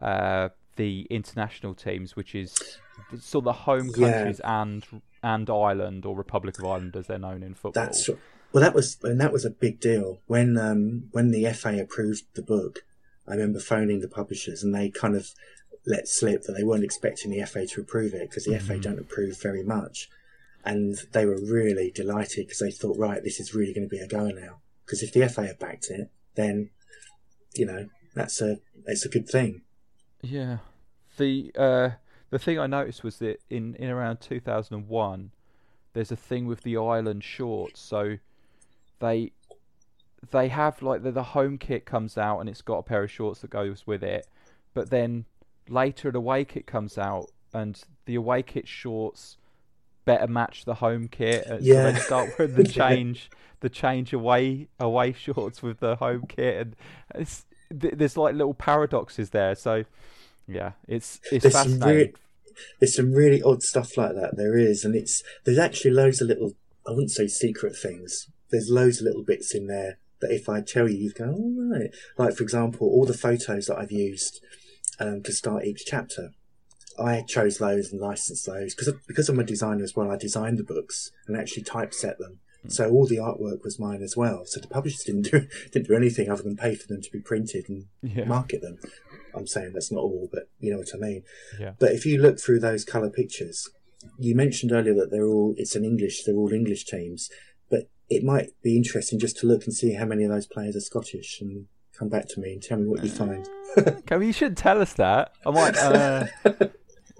[0.00, 2.54] uh, the international teams, which is
[3.18, 4.62] sort of the home countries yeah.
[4.62, 4.86] and
[5.22, 7.84] and Ireland or Republic of Ireland as they're known in football.
[7.84, 8.08] That's
[8.52, 12.22] well, that was and that was a big deal when um, when the FA approved
[12.34, 12.84] the book.
[13.26, 15.28] I remember phoning the publishers and they kind of
[15.86, 18.66] let slip that they weren't expecting the FA to approve it because the mm-hmm.
[18.66, 20.08] FA don't approve very much.
[20.64, 23.98] And they were really delighted because they thought, right, this is really going to be
[23.98, 24.60] a goer now.
[24.84, 26.70] Because if the FA have backed it, then,
[27.54, 29.62] you know, that's a, it's a good thing.
[30.22, 30.58] Yeah.
[31.18, 31.90] The, uh,
[32.30, 35.30] the thing I noticed was that in, in around 2001,
[35.92, 37.80] there's a thing with the Ireland shorts.
[37.80, 38.16] So
[39.00, 39.32] they
[40.30, 43.10] they have like the, the home kit comes out and it's got a pair of
[43.10, 44.26] shorts that goes with it,
[44.72, 45.24] but then
[45.68, 49.36] later an away kit comes out and the away kit shorts
[50.04, 51.46] better match the home kit.
[51.60, 51.74] Yeah.
[51.74, 56.56] So they start with the change the change away away shorts with the home kit
[56.58, 56.76] and
[57.14, 59.54] it's there's like little paradoxes there.
[59.54, 59.84] So
[60.46, 61.80] yeah, it's it's there's fascinating.
[61.80, 62.14] Some re-
[62.80, 64.36] there's some really odd stuff like that.
[64.36, 66.52] There is, and it's there's actually loads of little
[66.86, 68.28] I wouldn't say secret things.
[68.50, 71.70] There's loads of little bits in there that if I tell you, you go, all
[71.70, 71.90] right.
[72.16, 74.40] Like, for example, all the photos that I've used
[75.00, 76.30] um, to start each chapter.
[76.98, 80.10] I chose those and licensed those because because I'm a designer as well.
[80.10, 82.72] I designed the books and actually typeset them, mm.
[82.72, 84.44] so all the artwork was mine as well.
[84.46, 87.20] So the publishers didn't do didn't do anything other than pay for them to be
[87.20, 88.24] printed and yeah.
[88.24, 88.78] market them.
[89.34, 91.22] I'm saying that's not all, but you know what I mean.
[91.58, 91.72] Yeah.
[91.78, 93.68] But if you look through those color pictures,
[94.18, 97.30] you mentioned earlier that they're all it's an English they're all English teams
[97.70, 100.76] but it might be interesting just to look and see how many of those players
[100.76, 103.48] are Scottish and come back to me and tell me what you find.
[104.06, 105.32] Come, you should tell us that.
[105.46, 105.76] I might.
[105.76, 106.26] Uh,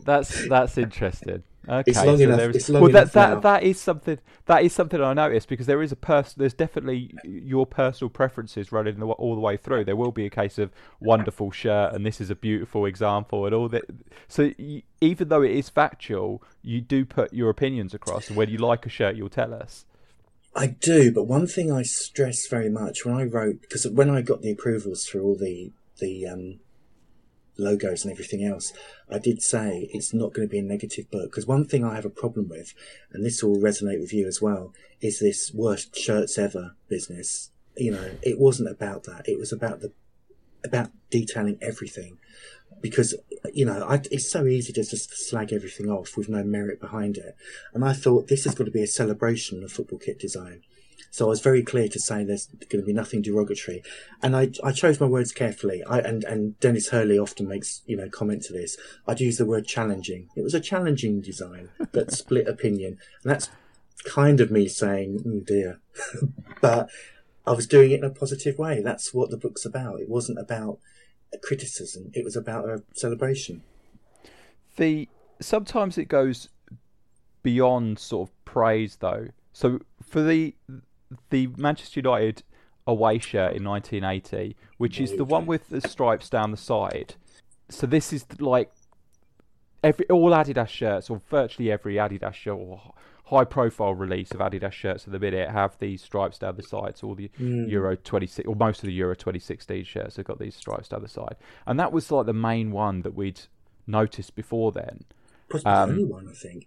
[0.04, 1.42] that's that's interesting.
[1.66, 2.54] Okay, it's long so enough.
[2.54, 5.82] It's long well, that that that is something that is something I noticed because there
[5.82, 6.34] is a person.
[6.36, 9.84] There's definitely your personal preferences running the, all the way through.
[9.84, 10.70] There will be a case of
[11.00, 13.84] wonderful shirt, and this is a beautiful example, and all that.
[14.28, 18.28] So you, even though it is factual, you do put your opinions across.
[18.28, 19.86] And when you like a shirt, you'll tell us.
[20.54, 24.20] I do, but one thing I stress very much when I wrote because when I
[24.20, 26.60] got the approvals for all the the um,
[27.56, 28.72] logos and everything else,
[29.08, 31.94] I did say it's not going to be a negative book because one thing I
[31.94, 32.74] have a problem with,
[33.12, 37.50] and this will resonate with you as well, is this worst shirts ever business.
[37.76, 39.28] You know, it wasn't about that.
[39.28, 39.92] It was about the
[40.64, 42.16] about detailing everything
[42.80, 43.14] because
[43.52, 47.16] you know, I, it's so easy to just slag everything off with no merit behind
[47.16, 47.36] it.
[47.72, 50.62] And I thought this has got to be a celebration of football kit design.
[51.14, 53.84] So I was very clear to say there's going to be nothing derogatory,
[54.20, 55.80] and I, I chose my words carefully.
[55.84, 58.76] I, and and Dennis Hurley often makes you know comment to this.
[59.06, 60.28] I'd use the word challenging.
[60.34, 63.48] It was a challenging design that split opinion, and that's
[64.04, 65.78] kind of me saying, oh dear,
[66.60, 66.90] but
[67.46, 68.82] I was doing it in a positive way.
[68.82, 70.00] That's what the book's about.
[70.00, 70.80] It wasn't about
[71.32, 72.10] a criticism.
[72.12, 73.62] It was about a celebration.
[74.78, 75.08] The
[75.40, 76.48] sometimes it goes
[77.44, 79.28] beyond sort of praise though.
[79.52, 80.56] So for the
[81.30, 82.42] the Manchester United
[82.86, 87.14] away shirt in 1980, which is the one with the stripes down the side.
[87.70, 88.70] So this is like
[89.82, 92.94] every all Adidas shirts, or virtually every Adidas shirt, or
[93.26, 97.02] high profile release of Adidas shirts at the minute have these stripes down the sides.
[97.02, 97.70] All the mm.
[97.70, 101.08] Euro 26, or most of the Euro 2016 shirts have got these stripes down the
[101.08, 101.36] side,
[101.66, 103.40] and that was like the main one that we'd
[103.86, 105.04] noticed before then.
[105.48, 106.66] Possibly um, the only one, I think.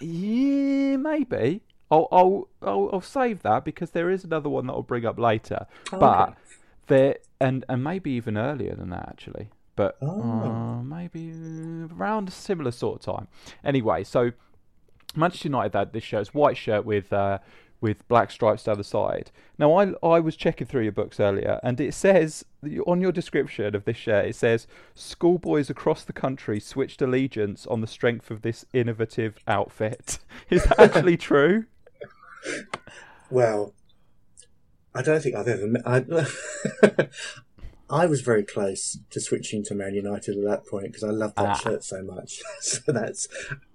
[0.00, 1.62] Yeah, maybe.
[1.90, 5.18] I'll, I'll I'll I'll save that because there is another one that I'll bring up
[5.18, 5.66] later.
[5.92, 6.38] Oh, but okay.
[6.88, 9.48] there and and maybe even earlier than that actually.
[9.76, 10.20] But oh.
[10.20, 11.32] uh, maybe
[11.92, 13.28] around a similar sort of time.
[13.64, 14.32] Anyway, so
[15.14, 17.38] Manchester United had this shirt, it's white shirt with uh,
[17.80, 19.30] with black stripes down the side.
[19.58, 22.44] Now, I I was checking through your books earlier, and it says
[22.86, 27.80] on your description of this shirt, it says schoolboys across the country switched allegiance on
[27.80, 30.18] the strength of this innovative outfit.
[30.50, 31.66] Is that actually true?
[33.30, 33.74] Well,
[34.94, 35.82] I don't think I've ever met.
[35.86, 37.08] I,
[37.90, 41.36] I was very close to switching to Man United at that point because I loved
[41.36, 41.54] that ah.
[41.54, 42.40] shirt so much.
[42.60, 43.28] so that's,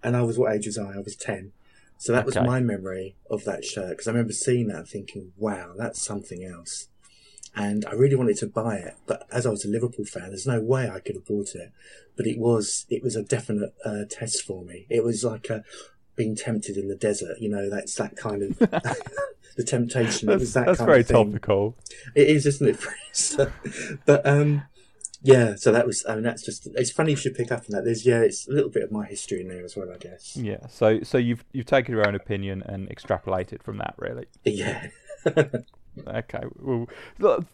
[0.03, 0.93] and I was what age was I?
[0.93, 1.51] I was ten.
[1.97, 2.39] So that okay.
[2.39, 6.03] was my memory of that shirt because I remember seeing that and thinking, "Wow, that's
[6.03, 6.87] something else."
[7.55, 10.47] And I really wanted to buy it, but as I was a Liverpool fan, there's
[10.47, 11.71] no way I could have bought it.
[12.17, 14.87] But it was, it was a definite uh, test for me.
[14.89, 15.63] It was like a,
[16.15, 17.39] being tempted in the desert.
[17.39, 18.59] You know, that's that kind of
[19.55, 20.27] the temptation.
[20.27, 21.75] that's, that that's very topical.
[22.15, 22.79] It is, isn't it?
[23.11, 23.51] so,
[24.05, 24.63] but um,
[25.21, 25.55] yeah.
[25.55, 26.05] So that was.
[26.07, 26.67] I mean, that's just.
[26.75, 27.85] It's funny you should pick up on that.
[27.85, 28.21] There's yeah.
[28.21, 30.35] It's a little bit of my history in there as well, I guess.
[30.35, 30.67] Yeah.
[30.67, 34.25] So so you've you've taken your own opinion and extrapolated from that, really.
[34.43, 34.87] Yeah.
[36.07, 36.43] okay.
[36.59, 36.89] Well,
[37.19, 37.45] look,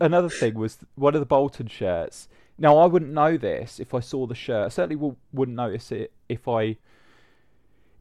[0.00, 2.28] another thing was one of the Bolton shirts.
[2.56, 4.66] Now I wouldn't know this if I saw the shirt.
[4.66, 6.76] I certainly wouldn't notice it if I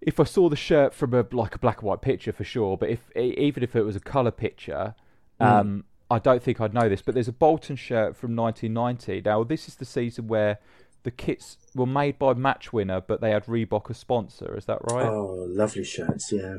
[0.06, 2.78] if I saw the shirt from a like a black and white picture for sure,
[2.78, 4.96] but if even if it was a color picture,
[5.40, 5.46] mm.
[5.46, 7.02] um, I don't think I'd know this.
[7.02, 9.22] But there's a Bolton shirt from 1990.
[9.22, 10.60] Now this is the season where
[11.04, 14.56] the kits were made by Matchwinner, but they had Reebok as sponsor.
[14.58, 15.06] Is that right?
[15.06, 16.58] Oh, lovely shirts, yeah.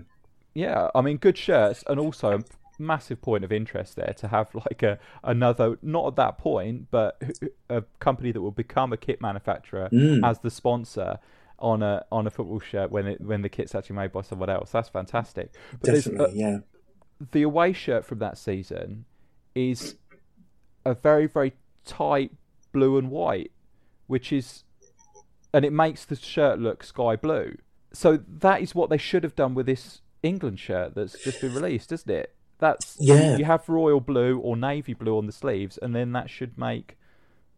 [0.54, 2.44] Yeah, I mean, good shirts, and also a
[2.78, 7.20] massive point of interest there to have like a another not at that point, but
[7.68, 10.26] a company that will become a kit manufacturer mm.
[10.28, 11.18] as the sponsor
[11.64, 14.50] on a on a football shirt when it when the kit's actually made by someone
[14.50, 14.70] else.
[14.70, 15.50] That's fantastic.
[15.80, 16.58] But Definitely, yeah.
[17.32, 19.06] The away shirt from that season
[19.54, 19.96] is
[20.84, 21.54] a very very
[21.86, 22.32] tight
[22.72, 23.50] blue and white,
[24.06, 24.64] which is,
[25.54, 27.56] and it makes the shirt look sky blue.
[27.94, 31.54] So that is what they should have done with this England shirt that's just been
[31.54, 32.34] released, isn't it?
[32.58, 33.38] That's yeah.
[33.38, 36.98] You have royal blue or navy blue on the sleeves, and then that should make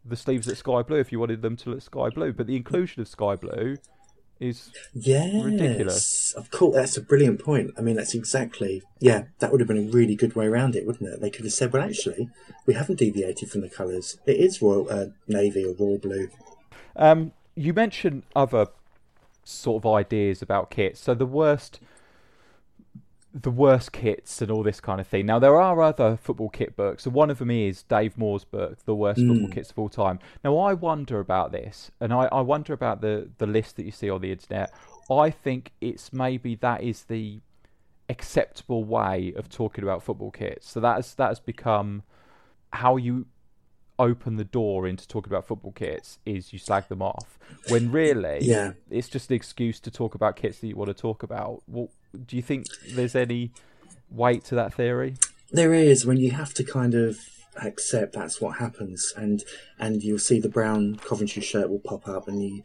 [0.04, 2.32] the sleeves look sky blue if you wanted them to look sky blue.
[2.32, 3.78] But the inclusion of sky blue
[4.38, 6.32] is yes, ridiculous.
[6.34, 7.72] Of course, that's a brilliant point.
[7.78, 9.24] I mean, that's exactly yeah.
[9.38, 11.20] That would have been a really good way around it, wouldn't it?
[11.20, 12.28] They could have said, well, actually,
[12.66, 14.18] we haven't deviated from the colours.
[14.26, 16.28] It is royal uh, navy or royal blue.
[16.96, 18.68] Um, you mentioned other
[19.44, 21.00] sort of ideas about kits.
[21.00, 21.80] So the worst
[23.42, 25.26] the worst kits and all this kind of thing.
[25.26, 28.78] Now there are other football kit books, and one of them is Dave Moor's book,
[28.84, 29.28] The Worst mm.
[29.28, 30.18] Football Kits of All Time.
[30.42, 33.92] Now I wonder about this, and I, I wonder about the the list that you
[33.92, 34.72] see on the internet.
[35.10, 37.40] I think it's maybe that is the
[38.08, 40.70] acceptable way of talking about football kits.
[40.70, 42.02] So that has that has become
[42.72, 43.26] how you
[43.98, 47.38] open the door into talking about football kits is you slag them off
[47.68, 48.72] when really yeah.
[48.90, 51.62] it's just an excuse to talk about kits that you want to talk about.
[51.66, 51.88] Well,
[52.26, 53.52] do you think there's any
[54.10, 55.14] weight to that theory?
[55.50, 57.18] There is when you have to kind of
[57.62, 59.44] accept that's what happens, and
[59.78, 62.62] and you'll see the brown Coventry shirt will pop up, and you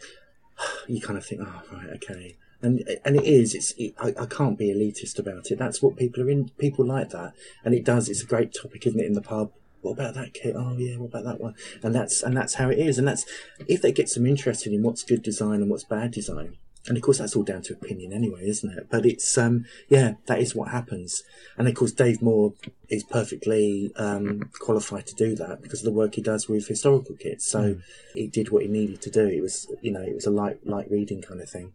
[0.87, 2.35] you kind of think, oh right, okay.
[2.63, 3.55] And and it is.
[3.55, 3.71] It's.
[3.71, 5.57] It, I, I can't be elitist about it.
[5.57, 6.49] That's what people are in.
[6.59, 7.33] People like that,
[7.65, 8.07] and it does.
[8.07, 9.07] It's a great topic, isn't it?
[9.07, 9.51] In the pub,
[9.81, 10.55] what about that kit?
[10.55, 11.55] Oh yeah, what about that one?
[11.83, 12.97] And that's and that's how it is.
[12.97, 13.25] And that's
[13.67, 16.57] if they get some interested in what's good design and what's bad design,
[16.87, 18.87] and of course that's all down to opinion anyway, isn't it?
[18.89, 21.23] But it's um, yeah, that is what happens.
[21.57, 22.53] And of course, Dave Moor
[22.89, 27.15] is perfectly um, qualified to do that because of the work he does with historical
[27.15, 27.45] kits.
[27.45, 27.81] So mm.
[28.13, 29.27] he did what he needed to do.
[29.27, 31.73] It was you know it was a light light reading kind of thing.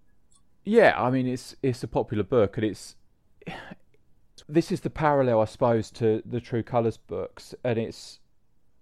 [0.65, 2.97] Yeah, I mean it's it's a popular book and it's
[4.49, 8.21] this is the parallel, I suppose, to the True Colours books, and it's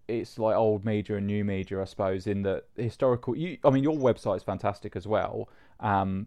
[0.07, 3.37] it's like old media and new media, I suppose, in the historical.
[3.37, 5.49] You, I mean, your website is fantastic as well.
[5.81, 6.27] Um,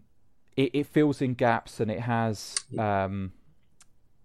[0.56, 3.32] it, it fills in gaps and it has um,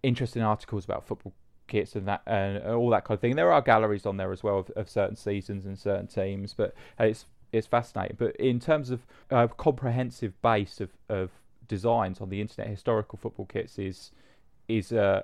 [0.01, 1.33] interesting articles about football
[1.67, 3.35] kits and that and all that kind of thing.
[3.35, 6.73] There are galleries on there as well of, of certain seasons and certain teams, but
[6.99, 8.17] it's it's fascinating.
[8.19, 11.29] But in terms of a comprehensive base of, of
[11.67, 14.11] designs on the internet, historical football kits is
[14.67, 15.23] is uh,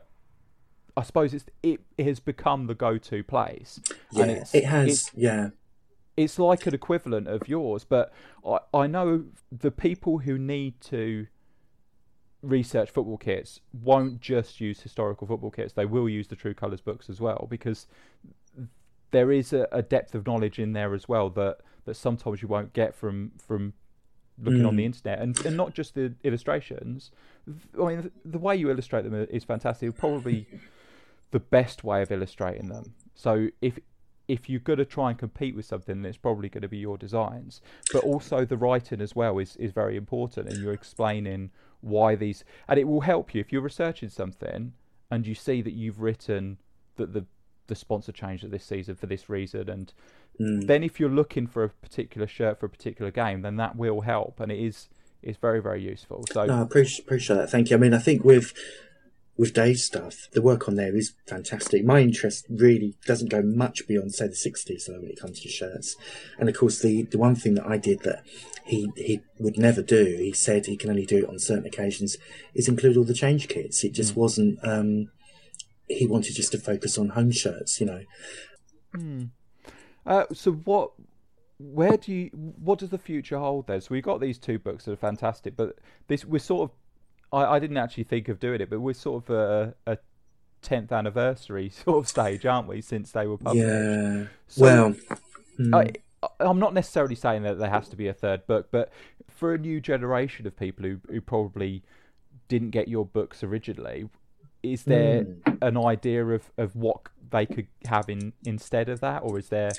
[0.95, 3.79] I suppose it's it, it has become the go-to place.
[4.11, 5.11] Yeah, it has.
[5.15, 5.49] yeah,
[6.17, 8.13] it's like an equivalent of yours, but
[8.45, 11.27] I I know the people who need to
[12.41, 16.81] research football kits won't just use historical football kits; they will use the True Colours
[16.81, 17.87] books as well because
[19.11, 22.47] there is a, a depth of knowledge in there as well that that sometimes you
[22.47, 23.73] won't get from from
[24.41, 24.67] looking mm.
[24.67, 24.87] on the mm.
[24.87, 27.11] internet, and and not just the illustrations.
[27.79, 29.97] I mean, the way you illustrate them is fantastic.
[29.97, 30.47] Probably
[31.31, 32.93] the best way of illustrating them.
[33.15, 33.79] So if
[34.27, 36.97] if you're going to try and compete with something, it's probably going to be your
[36.97, 37.61] designs.
[37.91, 42.43] But also the writing as well is is very important, and you're explaining why these,
[42.67, 44.73] and it will help you if you're researching something
[45.11, 46.57] and you see that you've written
[46.97, 47.25] that the
[47.67, 49.93] the sponsor changed it this season for this reason and
[50.41, 50.65] mm.
[50.65, 54.01] then if you're looking for a particular shirt for a particular game then that will
[54.01, 54.89] help and it is
[55.21, 57.99] it's very very useful so no, I appreciate, appreciate that thank you I mean I
[57.99, 58.53] think with
[59.37, 63.87] with Dave's stuff the work on there is fantastic my interest really doesn't go much
[63.87, 65.95] beyond say the 60s though when it comes to shirts
[66.37, 68.23] and of course the the one thing that I did that
[68.65, 72.17] he he would never do he said he can only do it on certain occasions
[72.53, 74.17] is include all the change kits it just mm.
[74.17, 75.09] wasn't um
[75.89, 78.03] he wanted just to focus on home shirts, you know.
[78.95, 79.29] Mm.
[80.05, 80.91] Uh, so what?
[81.59, 82.29] Where do you?
[82.33, 83.81] What does the future hold there?
[83.81, 86.77] So we've got these two books that are fantastic, but this we're sort of.
[87.31, 89.97] I, I didn't actually think of doing it, but we're sort of a, a
[90.63, 92.81] 10th anniversary sort of stage, aren't we?
[92.81, 93.67] Since they were published.
[93.67, 94.25] Yeah.
[94.47, 94.95] So well.
[95.57, 95.75] Hmm.
[95.75, 95.91] I,
[96.39, 98.91] I'm not necessarily saying that there has to be a third book, but
[99.29, 101.81] for a new generation of people who, who probably
[102.49, 104.09] didn't get your books originally,
[104.61, 105.57] is there mm.
[105.61, 109.71] an idea of, of what they could have in instead of that, or is there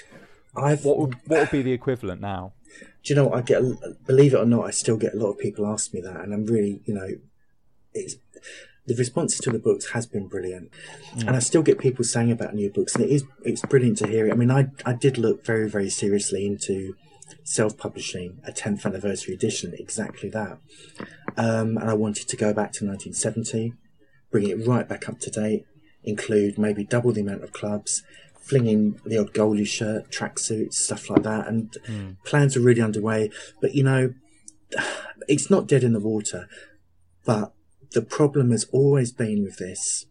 [0.56, 2.52] I've, what would what would be the equivalent now?
[3.04, 3.28] Do you know?
[3.28, 3.62] What I get
[4.06, 6.34] believe it or not, I still get a lot of people ask me that, and
[6.34, 7.08] I'm really you know,
[7.94, 8.16] it's
[8.86, 10.70] the responses to the books has been brilliant,
[11.14, 11.26] mm.
[11.26, 14.08] and I still get people saying about new books, and it is it's brilliant to
[14.08, 14.32] hear it.
[14.32, 16.94] I mean, I I did look very very seriously into
[17.44, 20.58] self-publishing a 10th anniversary edition, exactly that,
[21.36, 23.74] um, and I wanted to go back to 1970
[24.30, 25.64] bring it right back up to date,
[26.04, 28.02] include maybe double the amount of clubs,
[28.40, 31.46] flinging the odd goalie shirt, tracksuits, stuff like that.
[31.46, 32.16] And mm.
[32.24, 33.30] plans are really underway.
[33.60, 34.14] But you know,
[35.28, 36.48] it's not dead in the water.
[37.24, 37.52] But
[37.92, 40.06] the problem has always been with this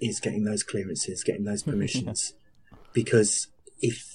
[0.00, 2.34] is getting those clearances, getting those permissions.
[2.92, 3.48] because
[3.80, 4.06] if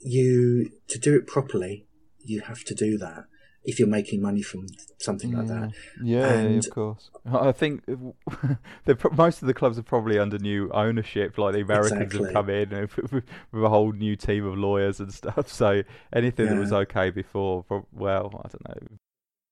[0.00, 1.86] you, to do it properly,
[2.24, 3.24] you have to do that
[3.64, 4.66] if you're making money from
[4.98, 5.72] something like that.
[6.02, 7.10] Yeah, and, of course.
[7.24, 7.84] I think
[9.12, 11.38] most of the clubs are probably under new ownership.
[11.38, 12.24] Like the Americans exactly.
[12.24, 15.48] have come in with, with, a whole new team of lawyers and stuff.
[15.48, 15.82] So
[16.12, 16.54] anything yeah.
[16.54, 18.96] that was okay before, well, I don't know.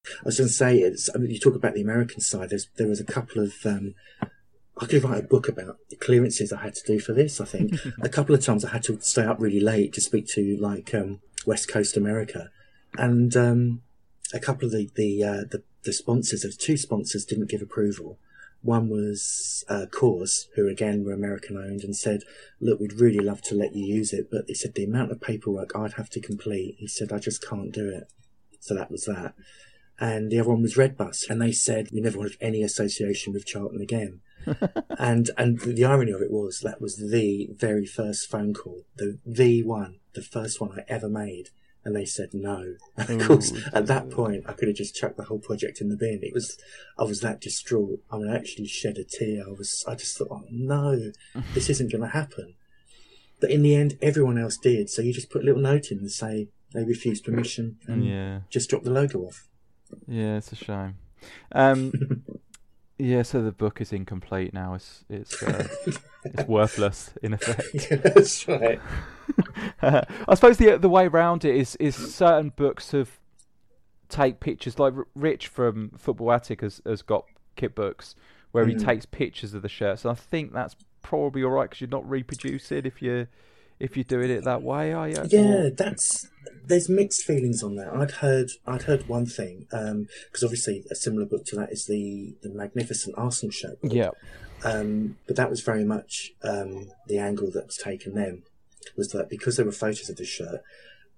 [0.07, 2.51] I was going to say, it's, I mean, you talk about the American side.
[2.51, 3.55] There's, there was a couple of.
[3.65, 3.95] Um,
[4.81, 7.39] I could write a book about the clearances I had to do for this.
[7.39, 10.27] I think a couple of times I had to stay up really late to speak
[10.29, 12.49] to like um, West Coast America,
[12.97, 13.83] and um,
[14.33, 18.19] a couple of the the, uh, the, the sponsors, there's two sponsors didn't give approval.
[18.63, 22.23] One was uh, Coors, who again were American owned, and said,
[22.61, 25.21] "Look, we'd really love to let you use it, but they said the amount of
[25.21, 28.13] paperwork I'd have to complete." He said, "I just can't do it."
[28.61, 29.35] So that was that.
[29.99, 33.47] And the other one was Redbus, and they said we never want any association with
[33.47, 34.21] Charlton again.
[34.99, 39.19] and and the irony of it was that was the very first phone call, the
[39.25, 41.49] the one, the first one I ever made
[41.85, 42.75] and they said no.
[42.97, 45.89] And of course, at that point, I could have just chucked the whole project in
[45.89, 46.21] the bin.
[46.23, 46.59] It was,
[46.99, 48.01] I was that distraught.
[48.11, 49.45] I mean, I actually shed a tear.
[49.47, 51.13] I was, I just thought, oh no,
[51.55, 52.55] this isn't going to happen.
[53.41, 54.91] But in the end, everyone else did.
[54.91, 58.41] So you just put a little note in and say they refused permission and yeah.
[58.51, 59.49] just drop the logo off.
[60.07, 60.97] Yeah, it's a shame.
[61.53, 61.93] Um,
[63.01, 64.75] Yeah, so the book is incomplete now.
[64.75, 65.67] It's it's uh,
[66.25, 67.67] it's worthless in effect.
[67.91, 68.81] Yeah, that's right.
[69.83, 73.19] uh, I suppose the the way around it is is certain books have
[74.09, 74.79] take pictures.
[74.79, 77.25] Like Rich from Football Attic has has got
[77.57, 78.15] kit books
[78.53, 78.85] where he Mm.
[78.85, 80.05] takes pictures of the shirts.
[80.05, 83.27] And I think that's probably all right because you're not reproducing if you
[83.79, 85.23] if you're doing it that way, are you?
[85.31, 86.29] Yeah, that's
[86.67, 87.89] there's mixed feelings on that.
[87.95, 92.35] I'd heard I'd heard one thing because obviously a similar book to that is the
[92.43, 93.79] the magnificent Arsenal shirt.
[93.83, 94.11] Yeah.
[94.65, 98.43] Um, but that was very much um, the angle that was taken then
[98.97, 100.63] was that because there were photos of the shirt,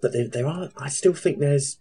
[0.01, 1.79] but there, there are I still think there's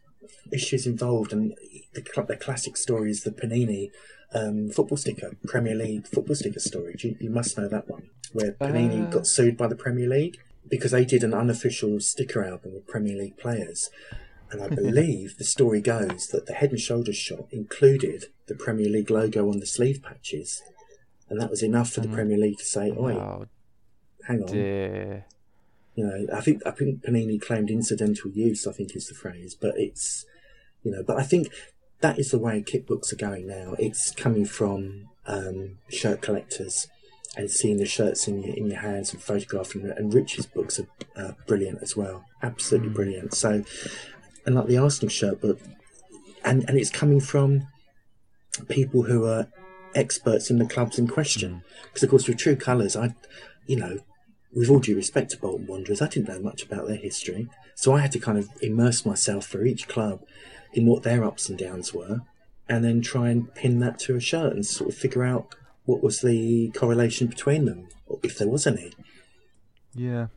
[0.52, 1.54] issues involved, and
[1.94, 3.92] the, the classic story is the Panini
[4.34, 6.96] um, football sticker, Premier League football sticker story.
[7.00, 9.10] You, you must know that one, where Panini Uh.
[9.10, 10.38] got sued by the Premier League
[10.70, 13.90] because they did an unofficial sticker album with Premier League players.
[14.52, 18.90] And I believe the story goes that the head and shoulders shot included the Premier
[18.90, 20.62] League logo on the sleeve patches.
[21.32, 23.46] And that was enough for the Premier League to say, "Oi, Oh
[24.28, 25.26] hang on." dear.
[25.96, 28.68] You know, I think I think Panini claimed incidental use.
[28.68, 30.26] I think is the phrase, but it's
[30.84, 31.48] you know, but I think
[32.02, 33.76] that is the way kit books are going now.
[33.80, 36.88] It's coming from um, shirt collectors
[37.38, 39.98] and seeing the shirts in your in your hands and photographing them.
[39.98, 43.34] And Rich's books are uh, brilliant as well, absolutely brilliant.
[43.34, 43.64] So,
[44.46, 45.62] and like the Arsenal shirt book,
[46.44, 47.68] and and it's coming from
[48.68, 49.48] people who are
[49.96, 51.64] experts in the clubs in question.
[51.86, 53.16] Because of course, with True Colours, I,
[53.68, 54.00] you know,
[54.54, 57.94] with all due respect to Bolton Wanderers, I didn't know much about their history, so
[57.94, 60.22] I had to kind of immerse myself for each club
[60.74, 62.22] in what their ups and downs were,
[62.68, 66.04] and then try and pin that to a shirt and sort of figure out what
[66.04, 67.88] was the correlation between them,
[68.24, 68.92] if there was any.
[69.94, 70.28] Yeah.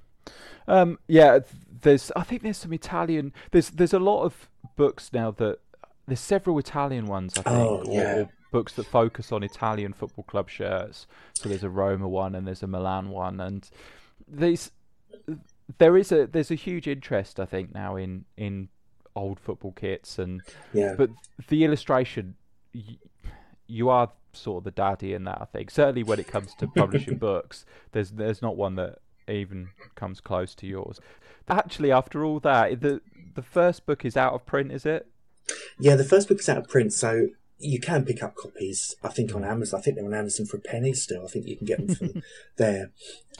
[0.66, 1.40] Um, yeah,
[1.82, 2.10] there's.
[2.16, 3.32] I think there's some Italian.
[3.50, 5.58] There's there's a lot of books now that
[6.06, 7.34] there's several Italian ones.
[7.38, 8.14] I think, Oh, yeah.
[8.16, 11.08] or books that focus on Italian football club shirts.
[11.34, 13.68] So there's a Roma one and there's a Milan one, and
[14.28, 14.70] these
[15.78, 18.68] there is a there's a huge interest I think now in in
[19.16, 20.20] old football kits.
[20.20, 20.40] And
[20.72, 21.10] Yeah, but
[21.48, 22.36] the illustration
[22.72, 22.98] y-
[23.66, 25.72] you are sort of the daddy in that I think.
[25.72, 30.54] Certainly when it comes to publishing books there's there's not one that even comes close
[30.54, 31.00] to yours.
[31.48, 33.00] Actually after all that the
[33.34, 35.08] the first book is out of print is it?
[35.80, 35.96] Yeah.
[35.96, 37.26] The first book is out of print, so
[37.58, 38.94] you can pick up copies.
[39.02, 39.80] I think on Amazon.
[39.80, 41.24] I think they're on Amazon for a penny still.
[41.24, 42.20] I think you can get them for
[42.56, 42.90] there,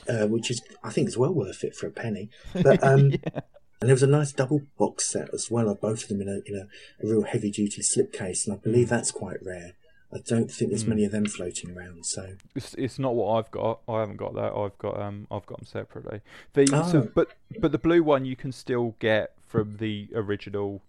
[0.09, 2.31] uh, which is I think is well worth it for a penny.
[2.55, 3.41] But um, yeah.
[3.81, 6.29] And there was a nice double box set as well of both of them in
[6.29, 9.73] a in a, a real heavy duty slipcase, and I believe that's quite rare.
[10.13, 12.07] I don't think there's many of them floating around.
[12.07, 15.45] So it's, it's not what I've got I haven't got that I've got um I've
[15.45, 16.21] got them separately
[16.53, 17.11] the so, Oh.
[17.15, 20.83] but but the blue one you can still get from the original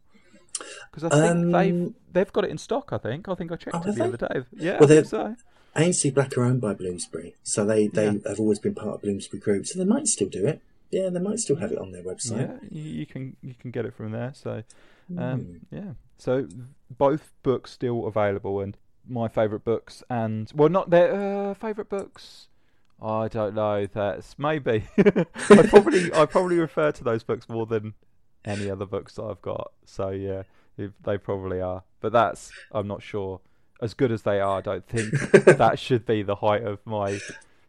[0.91, 3.55] because I think they've Um, they've got it in stock I think I think I
[3.55, 4.01] checked Oh, it the they?
[4.01, 5.35] other day yeah Well, I think they're- so
[5.77, 8.13] A&C Black are owned by Bloomsbury, so they they Yeah.
[8.27, 10.61] have always been part of Bloomsbury Group, so they might still do it.
[10.89, 12.61] Yeah, they might still have it on their website.
[12.71, 14.31] Yeah, you, can you can get it from there.
[14.33, 14.63] So,
[15.09, 15.19] Hmm.
[15.19, 15.91] um, yeah.
[16.17, 16.47] So
[16.89, 21.13] both books still available, and my favourite books, and well, not their
[21.49, 22.47] uh, favourite books.
[23.01, 23.85] I don't know.
[23.85, 24.85] That's maybe.
[24.97, 27.95] I probably I probably refer to those books more than
[28.45, 29.71] any other books that I've got.
[29.85, 30.43] So yeah,
[31.03, 31.83] they probably are.
[32.01, 33.41] But that's I'm not sure.
[33.81, 35.11] As good as they are, I don't think
[35.57, 37.19] that should be the height of my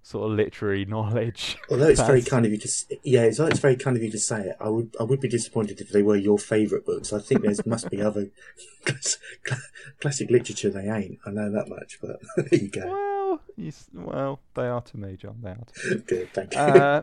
[0.06, 1.56] sort of literary knowledge.
[1.68, 2.68] Although it's very kind of you to,
[3.02, 4.56] yeah, it's, it's very kind of you to say it.
[4.60, 7.12] I would, I would be disappointed if they were your favourite books.
[7.12, 8.28] I think there must be other
[10.00, 11.18] classic literature they ain't.
[11.26, 12.86] I know that much, but there you go.
[12.86, 15.38] Well, you, well, they are to me, John.
[15.42, 16.02] They are to me.
[16.06, 16.60] Good, thank you.
[16.60, 17.02] Uh,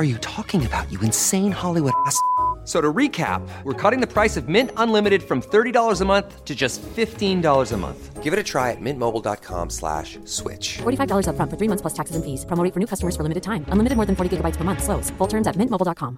[0.00, 2.18] are you talking about, you insane Hollywood ass?
[2.64, 6.54] So to recap, we're cutting the price of Mint Unlimited from $30 a month to
[6.54, 8.22] just $15 a month.
[8.22, 10.78] Give it a try at mintmobile.com slash switch.
[10.78, 12.44] $45 upfront for three months plus taxes and fees.
[12.44, 13.64] Promo rate for new customers for limited time.
[13.72, 14.84] Unlimited more than 40 gigabytes per month.
[14.84, 15.10] Slows.
[15.18, 16.16] Full terms at mintmobile.com.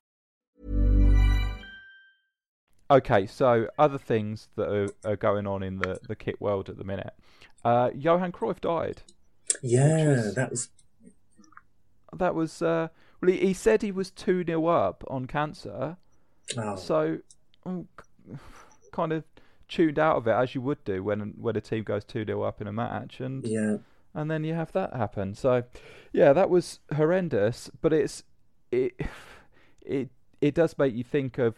[2.91, 6.77] okay, so other things that are, are going on in the, the kit world at
[6.77, 7.15] the minute.
[7.65, 9.01] Uh, Johan Cruyff died.
[9.63, 10.69] yeah, was- that was
[12.19, 12.89] That was uh,
[13.23, 13.31] well.
[13.33, 15.97] He, he said he was two 0 up on cancer,
[16.59, 17.19] oh, so
[17.65, 18.37] um, k-
[18.93, 19.25] kind of
[19.69, 22.43] tuned out of it as you would do when when a team goes two 0
[22.43, 23.77] up in a match, and Yeah.
[24.15, 25.35] and then you have that happen.
[25.35, 25.63] So,
[26.13, 27.71] yeah, that was horrendous.
[27.81, 28.23] But it's
[28.71, 28.95] it
[29.81, 30.11] it
[30.41, 31.55] it does make you think of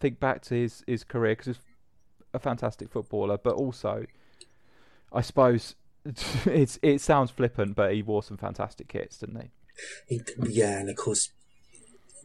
[0.00, 1.60] think back to his his career because he's
[2.34, 4.04] a fantastic footballer, but also,
[5.12, 5.74] I suppose
[6.46, 9.50] it's it sounds flippant, but he wore some fantastic kits, didn't he?
[10.06, 11.30] He, yeah, and of course,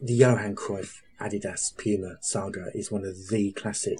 [0.00, 3.98] the Johan Cruyff Adidas Puma saga is one of the classic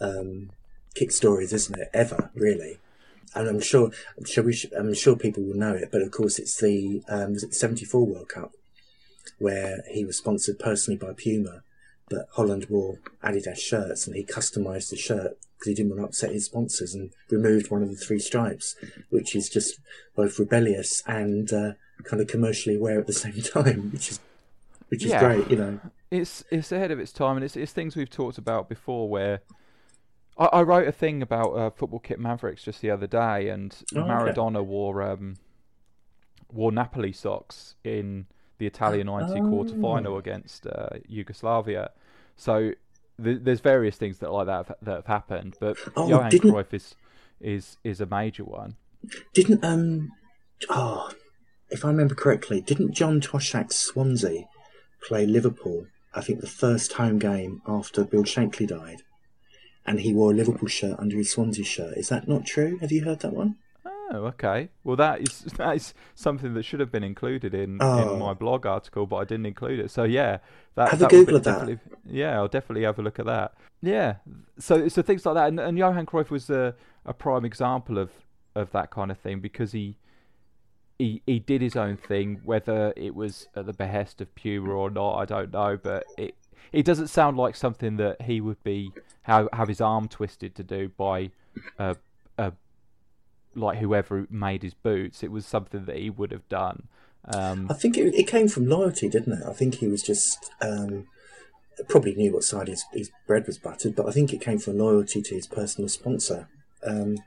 [0.00, 0.50] um,
[0.94, 1.88] kick stories, isn't it?
[1.92, 2.78] Ever, really.
[3.34, 5.88] And I'm sure, I'm sure, we should, I'm sure people will know it.
[5.90, 8.52] But of course, it's the um, it the '74 World Cup
[9.38, 11.62] where he was sponsored personally by Puma,
[12.08, 16.06] but Holland wore Adidas shirts, and he customised the shirt because he didn't want to
[16.06, 18.76] upset his sponsors, and removed one of the three stripes,
[19.10, 19.80] which is just
[20.14, 21.72] both rebellious and uh,
[22.02, 24.20] kind of commercially aware at the same time, which is
[24.88, 25.20] which is Yeah.
[25.20, 25.80] great, you know.
[26.10, 29.08] It's it's ahead of its time, and it's it's things we've talked about before.
[29.08, 29.40] Where
[30.38, 33.74] I, I wrote a thing about uh, football kit Mavericks just the other day, and
[33.94, 34.08] Oh, okay.
[34.10, 35.36] Maradona wore um,
[36.52, 38.26] wore Napoli socks in
[38.58, 40.18] the Italian ninety quarter final Oh.
[40.18, 41.90] against uh, Yugoslavia.
[42.36, 42.72] So
[43.22, 46.52] th- there's various things that like that have, that have happened, but Oh, Johan didn't-
[46.52, 46.94] Cruyff is
[47.40, 48.76] is is a major one.
[49.34, 50.12] Didn't um
[50.70, 51.10] oh
[51.74, 54.44] if I remember correctly, didn't John Toshack's Swansea
[55.06, 55.86] play Liverpool?
[56.14, 59.02] I think the first home game after Bill Shankly died,
[59.84, 61.96] and he wore a Liverpool shirt under his Swansea shirt.
[61.96, 62.78] Is that not true?
[62.78, 63.56] Have you heard that one?
[63.86, 64.68] Oh, okay.
[64.84, 68.12] Well, that is that is something that should have been included in, Oh.
[68.14, 69.90] in my blog article, but I didn't include it.
[69.90, 70.38] So yeah,
[70.76, 71.80] that Have a that would Google of that.
[72.06, 73.54] Yeah, I'll definitely have a look at that.
[73.82, 74.16] Yeah,
[74.58, 78.10] so so things like that, and, and Johan Cruyff was a, a prime example of,
[78.54, 79.96] of that kind of thing because he
[80.98, 84.90] he he did his own thing, whether it was at the behest of Puma or
[84.90, 86.34] not, I don't know, but it
[86.72, 88.92] it doesn't sound like something that he would be
[89.22, 91.30] have have his arm twisted to do by
[91.78, 91.96] a
[92.38, 92.52] a
[93.54, 95.22] like whoever made his boots.
[95.22, 96.88] It was something that he would have done.
[97.26, 99.46] Um, I think it, it came from loyalty, didn't it?
[99.46, 101.06] I think he was just um,
[101.88, 104.78] probably knew what side his, his bread was buttered, but I think it came from
[104.78, 106.48] loyalty to his personal sponsor.
[106.86, 107.18] Um,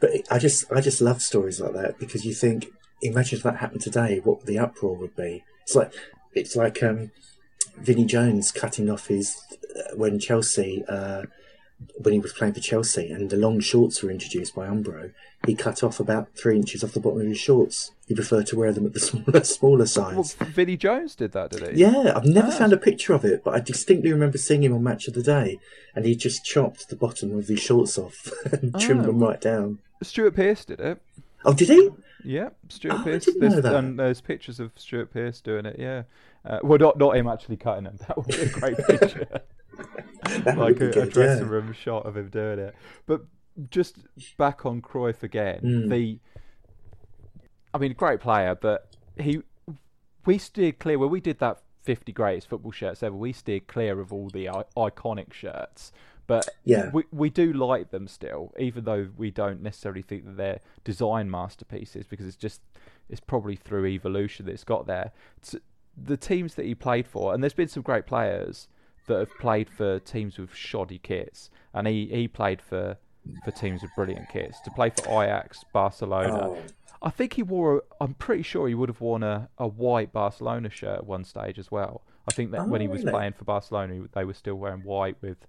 [0.00, 2.66] but I just I just love stories like that because you think,
[3.02, 5.44] imagine if that happened today, what the uproar would be.
[5.62, 5.92] It's like
[6.34, 7.10] it's like um,
[7.78, 9.36] Vinnie Jones cutting off his
[9.76, 10.84] uh, when Chelsea.
[10.88, 11.22] Uh,
[11.98, 15.12] when he was playing for Chelsea and the long shorts were introduced by Umbro,
[15.46, 17.92] he cut off about three inches off the bottom of his shorts.
[18.08, 20.32] He preferred to wear them at the smaller, smaller well, size.
[20.32, 21.80] Vinnie Jones did that, did he?
[21.82, 22.58] Yeah, I've never Ah.
[22.58, 25.22] found a picture of it, but I distinctly remember seeing him on Match of the
[25.22, 25.60] Day,
[25.94, 29.12] and he just chopped the bottom of his shorts off and trimmed Oh.
[29.12, 29.78] them right down.
[30.02, 31.00] Stuart Pearce did it.
[31.44, 31.90] Oh, did he?
[32.24, 33.28] Yeah, Stuart Oh, Pearce.
[33.38, 33.54] there's.
[33.64, 35.76] And there's pictures of Stuart Pearce doing it.
[35.78, 36.02] Yeah.
[36.44, 37.98] Uh, well, not not him actually cutting them.
[38.06, 39.40] That would be a great picture.
[40.44, 41.52] Like would be a, a dressing yeah.
[41.52, 42.74] room shot of him doing it.
[43.06, 43.22] But
[43.70, 43.96] just
[44.36, 45.60] back on Cruyff again.
[45.60, 45.88] Hmm.
[45.88, 46.18] The,
[47.74, 48.88] I mean, great player, but
[49.18, 49.42] he,
[50.24, 53.14] we steered clear when we did that 50 greatest football shirts ever.
[53.16, 55.92] We steered clear of all the I- iconic shirts,
[56.28, 56.90] but Yeah.
[56.92, 61.28] we we do like them still, even though we don't necessarily think that they're design
[61.28, 62.60] masterpieces because it's just
[63.08, 65.10] it's probably through evolution that it's got there.
[65.38, 65.56] It's,
[66.00, 68.68] the teams that he played for, and there's been some great players
[69.08, 72.96] that have played for teams with shoddy kits, and he, he played for
[73.44, 74.60] for teams with brilliant kits.
[74.60, 76.58] To play for Ajax, Barcelona, Oh.
[77.00, 77.78] I think he wore.
[77.78, 81.24] A, I'm pretty sure he would have worn a, a white Barcelona shirt at one
[81.24, 82.02] stage as well.
[82.28, 83.12] I think that Oh, when he was oh, really?
[83.12, 85.46] playing for Barcelona, they were still wearing white with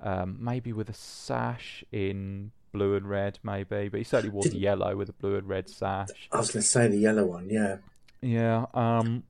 [0.00, 3.88] um, maybe with a sash in blue and red, maybe.
[3.88, 6.08] But he certainly wore the Didn't- yellow with a blue and red sash.
[6.32, 7.76] I was going to say the yellow one, yeah.
[8.20, 8.66] Yeah.
[8.74, 9.24] Um,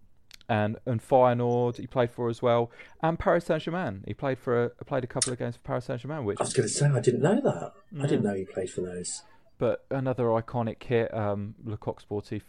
[0.49, 2.71] and and Feyenoord he played for as well,
[3.03, 4.05] and Paris Saint Germain.
[4.07, 6.45] He played for a, played a couple of games for Paris Saint Germain, which I
[6.45, 7.73] was going to say, I didn't know that.
[8.01, 8.25] I didn't Mm.
[8.27, 9.23] know he played for those.
[9.59, 12.43] but another iconic kit, um, Le Coq Sportif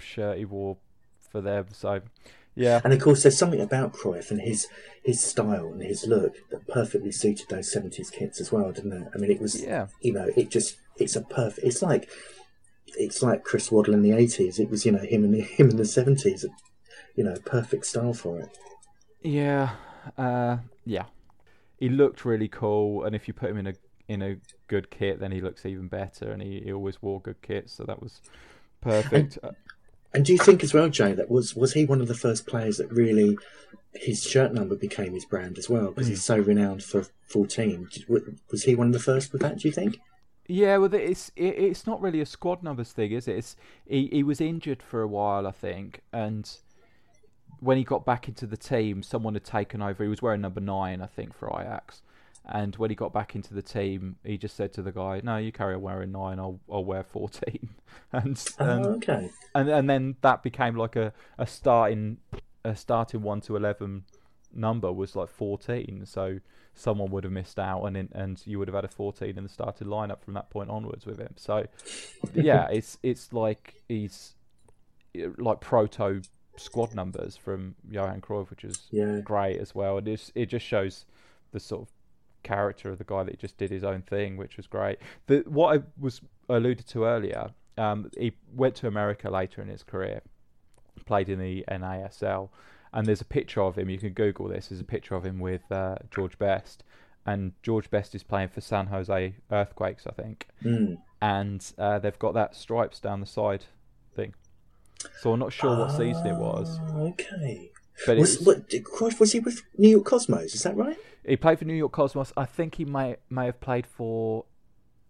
[0.00, 0.78] shirt he wore
[1.30, 1.66] for them.
[1.72, 2.00] So,
[2.58, 4.66] yeah, And of course, there's something about Cruyff and his
[5.02, 9.08] his style and his look that perfectly suited those 70s kits as well, didn't it?
[9.14, 9.86] I mean, it was, Yeah.
[10.02, 12.10] you know, it just, it's a perfect, it's like,
[12.98, 14.58] it's like Chris Waddle in the 80s.
[14.58, 16.44] It was, you know, him in the, him in the 70s,
[17.16, 18.50] you know, perfect style for it.
[19.22, 19.70] yeah,
[20.16, 21.04] uh, yeah.
[21.78, 23.74] He looked really cool, and if you put him in a
[24.08, 24.36] in a
[24.68, 26.32] good kit, then he looks even better.
[26.32, 28.20] And he, he always wore good kits, so that was
[28.80, 29.38] perfect.
[29.42, 29.52] Uh,
[30.14, 32.46] And do you think as well, Jay, that was was he one of the first
[32.46, 33.36] players that really
[33.94, 36.24] his shirt number became his brand as well because he's mm.
[36.24, 37.88] so renowned for 14?
[38.50, 39.58] Was he one of the first with that?
[39.58, 39.98] Do you think?
[40.46, 43.36] Yeah, well, it's it, it's not really a squad numbers thing, is it?
[43.36, 43.56] It's
[43.86, 46.50] he he was injured for a while, I think, and
[47.60, 50.02] when he got back into the team, someone had taken over.
[50.02, 52.02] He was wearing number nine, I think, for Ajax,
[52.50, 55.36] And when he got back into the team, he just said to the guy, "No,
[55.36, 56.38] you carry on wearing nine.
[56.38, 57.68] I'll I'll wear 14.
[58.12, 59.30] and Oh, okay.
[59.54, 62.18] and and then that became like a a starting
[62.64, 64.04] a starting one to eleven
[64.54, 66.06] number was like 14.
[66.06, 66.40] So
[66.74, 69.42] someone would have missed out, and in, and you would have had a 14 in
[69.42, 71.34] the starting lineup from that point onwards with him.
[71.36, 71.66] So
[72.34, 74.34] yeah, it's it's like he's
[75.18, 76.22] uh, like proto
[76.56, 79.20] squad numbers from Johan Cruyff, which is Yeah.
[79.20, 79.98] great as well.
[79.98, 81.04] And it's, it just shows
[81.52, 81.88] the sort of
[82.48, 84.98] character of the guy that just did his own thing, which was great.
[85.26, 87.44] The what I was alluded to earlier,
[87.76, 88.32] um, he
[88.62, 90.20] went to America later in his career,
[91.06, 92.48] played in the NASL,
[92.92, 93.88] and there's a picture of him.
[93.90, 94.68] You can Google this.
[94.68, 96.84] There's a picture of him with uh, George Best,
[97.26, 100.96] and George Best is playing for San Jose Earthquakes, I think, Mm.
[101.20, 103.64] and uh, they've got that stripes down the side
[104.16, 104.34] thing.
[105.20, 107.70] So I'm not sure what season it was, Ah, Okay.
[108.06, 108.60] But Was, was,
[109.00, 110.54] what, was he with New York Cosmos?
[110.54, 110.96] Is that right?
[111.26, 112.32] He played for New York Cosmos.
[112.36, 114.44] I think he may may have played for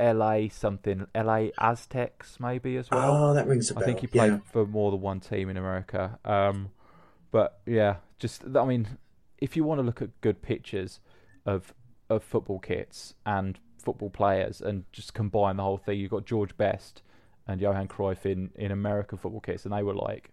[0.01, 3.31] LA something, LA Aztecs maybe as well.
[3.31, 3.83] oh, that rings a I bell.
[3.83, 4.39] I think he played Yeah.
[4.51, 6.19] for more than one team in America.
[6.25, 6.71] Um,
[7.31, 8.99] but yeah, just I mean,
[9.39, 11.01] if you want to look at good pictures
[11.47, 11.75] of
[12.11, 16.57] of football kits and football players and just combine the whole thing, you've got George
[16.57, 17.03] Best
[17.47, 20.31] and Johan Cruyff in in American football kits, and they were like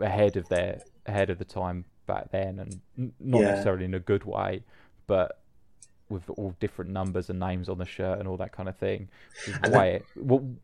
[0.00, 3.50] ahead of their ahead of the time back then, and n- not Yeah.
[3.50, 4.62] necessarily in a good way,
[5.06, 5.40] but
[6.08, 9.08] with all different numbers and names on the shirt and all that kind of thing,
[9.46, 10.04] which is why it,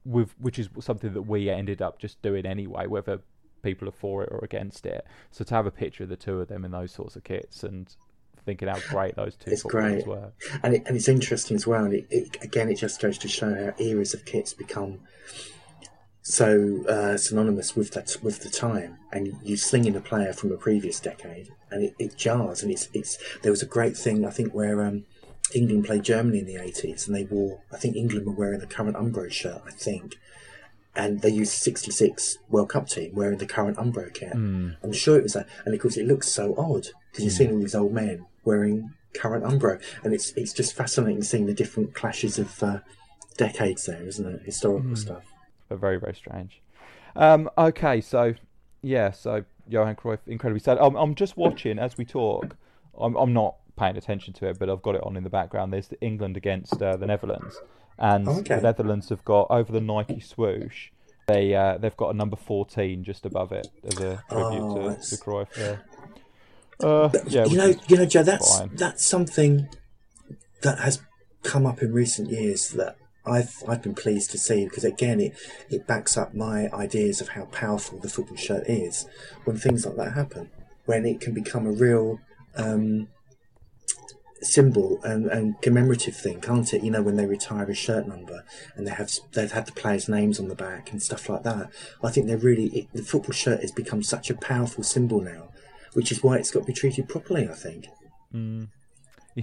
[0.05, 3.20] with which is something that we ended up just doing anyway, whether
[3.62, 5.07] people are for it or against it.
[5.30, 7.62] So to have a picture of the two of them in those sorts of kits
[7.62, 7.89] and
[8.45, 10.05] thinking how great those two It's great.
[10.07, 10.32] were.
[10.64, 11.84] And, it, and it's interesting as well.
[11.84, 14.99] And it, it, again, it just goes to show how eras of kits become
[16.29, 18.99] so uh, synonymous with that with the time.
[19.12, 22.64] And you sling in a player from a previous decade, and it, it jars.
[22.64, 25.05] And it's it's there was a great thing I think where um,
[25.55, 28.66] England played Germany in the eighties, and they wore I think England were wearing the
[28.66, 30.16] current Umbro shirt, I think.
[30.97, 34.33] And they used '66 World Cup team wearing the current Umbro kit.
[34.83, 37.53] I'm sure it was that, and of course it looks so odd because you've seen
[37.53, 41.95] all these old men wearing current Umbro, and it's it's just fascinating seeing the different
[41.95, 42.81] clashes of uh,
[43.37, 44.43] decades there, isn't it?
[44.45, 45.22] Historical stuff.
[45.69, 46.61] But very very strange.
[47.14, 48.35] Um, okay, so
[48.83, 50.79] yeah, so Johan Cruyff, incredibly sad.
[50.79, 52.57] I'm, I'm just watching as we talk.
[52.99, 55.73] I'm I'm not paying attention to it, but I've got it on in the background.
[55.73, 57.57] There's the England against uh, the Netherlands,
[57.99, 58.57] and Okay.
[58.57, 60.91] the Netherlands have got over the Nike swoosh.
[61.27, 64.89] They uh, they've got a number 14 just above it as a tribute Oh, to,
[64.89, 65.49] that's- to Cruyff.
[65.59, 65.77] Yeah.
[66.79, 68.71] Uh, yeah, you know, you know, Joe, that's fine.
[68.75, 69.67] that's something
[70.62, 71.01] that has
[71.43, 72.97] come up in recent years that
[73.27, 75.35] I've I've been pleased to see because again, it
[75.68, 79.07] it backs up my ideas of how powerful the football shirt is
[79.45, 80.51] when things like that happen,
[80.85, 82.20] when it can become a real.
[82.55, 83.09] Um,
[84.43, 86.85] symbol and, and commemorative thing can't it?
[86.85, 88.45] You know when they retire a shirt number
[88.77, 91.70] and they have they've had the players names on the back and stuff like that.
[92.05, 95.49] I think they're really it, the football shirt has become such a powerful symbol now
[95.97, 97.89] which is why it's got to be treated properly i think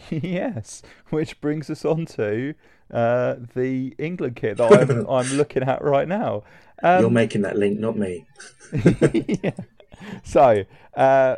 [0.10, 2.56] yes, which brings us on to
[2.92, 6.44] uh, the England kit that I'm, I'm looking at right now.
[6.82, 8.26] Um, you're making that link not me
[9.14, 9.52] yeah.
[10.24, 10.66] So,
[10.96, 11.36] uh,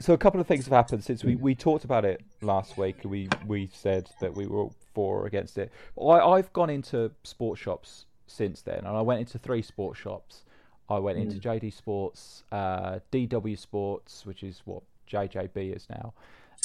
[0.00, 2.96] so a couple of things have happened since we, we talked about it last week.
[3.04, 5.70] We we said that we were for or against it.
[6.00, 10.42] I, I've gone into sports shops since then, and I went into three sports shops.
[10.88, 16.14] I went into JD Sports, uh, DW Sports, which is what JJB is now,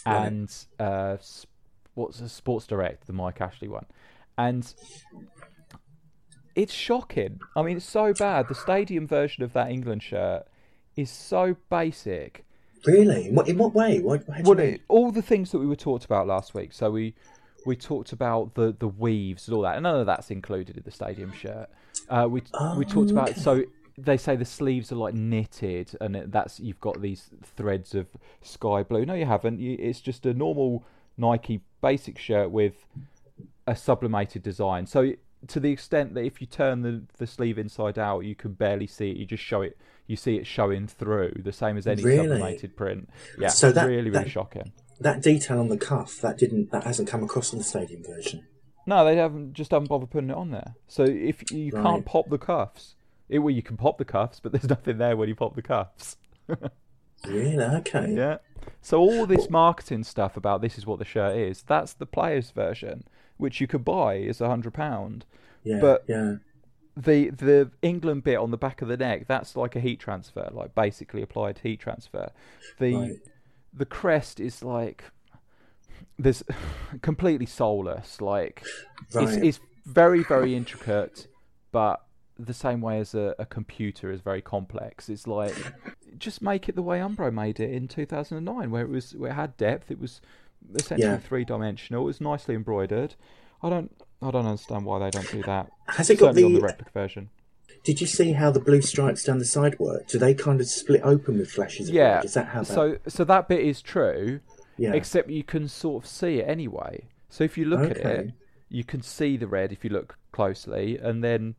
[0.05, 0.25] Right.
[0.27, 1.17] and uh,
[1.95, 3.85] what's a Sports Direct, the Mike Ashley one,
[4.37, 4.73] and
[6.55, 7.39] it's shocking.
[7.55, 8.47] I mean, it's so bad.
[8.47, 10.43] The stadium version of that England shirt
[10.95, 12.43] is so basic.
[12.85, 15.75] really in what, in what way what, how Well, all the things that we were
[15.75, 16.73] talked about last week.
[16.73, 17.13] So we
[17.65, 19.75] we talked about the the weaves and all that.
[19.75, 21.69] And none of that's included in the stadium shirt.
[22.09, 22.41] Uh, we
[22.77, 23.39] we talked Oh, about okay.
[23.39, 23.63] so
[23.97, 28.07] they say the sleeves are like knitted, and that's you've got these threads of
[28.41, 29.05] sky blue.
[29.05, 29.59] No, you haven't.
[29.59, 30.83] You, it's just a normal
[31.17, 32.73] Nike basic shirt with
[33.67, 34.85] a sublimated design.
[34.85, 35.13] So
[35.47, 38.87] to the extent that if you turn the, the sleeve inside out, you can barely
[38.87, 39.17] see it.
[39.17, 39.77] You just show it.
[40.07, 42.27] You see it showing through, the same as any Really?
[42.27, 43.09] sublimated print.
[43.39, 44.71] Yeah, So that- really, really that- shocking.
[44.99, 48.45] that detail on the cuff that didn't that hasn't come across in the stadium version
[48.85, 50.75] No, they haven't just haven't bothered putting it on there.
[50.87, 51.83] So if you Right.
[51.83, 52.95] can't pop the cuffs,
[53.31, 55.61] it, well, you can pop the cuffs, but there's nothing there when you pop the
[55.63, 56.17] cuffs.
[57.25, 58.37] really okay Yeah.
[58.81, 61.63] So all this marketing stuff about this is what the shirt is.
[61.63, 63.03] That's the players' version,
[63.37, 65.25] which you could buy is a hundred pound.
[65.63, 66.35] yeah but- yeah
[66.95, 70.49] The the England bit on the back of the neck, that's like a heat transfer,
[70.51, 72.31] like basically applied heat transfer.
[72.79, 73.11] The Right.
[73.73, 75.05] the crest is like
[76.19, 76.43] there's
[77.01, 78.19] completely soulless.
[78.21, 78.63] Like
[79.13, 79.27] Right.
[79.27, 81.27] it's, it's very very intricate,
[81.71, 82.01] but
[82.45, 85.09] the same way as a, a computer is very complex.
[85.09, 85.53] It's like
[86.17, 89.35] just make it the way Umbro made it in 2009, where it was where it
[89.35, 89.91] had depth.
[89.91, 90.21] It was
[90.75, 91.17] essentially Yeah.
[91.17, 92.03] three dimensional.
[92.03, 93.15] It was nicely embroidered.
[93.63, 95.71] I don't I don't understand why they don't do that.
[95.87, 97.29] Has it got Certainly on the the- replica version.
[97.83, 100.07] Did you see how the blue stripes down the side work?
[100.07, 102.15] Do they kind of split open with flashes Yeah.
[102.17, 102.25] red?
[102.25, 102.65] Is that how that?
[102.73, 104.39] So so that bit is true.
[104.77, 104.93] yeah.
[104.93, 107.05] except you can sort of see it anyway.
[107.29, 108.31] So if you look at it,
[108.69, 111.55] you can see the red if you look closely, and then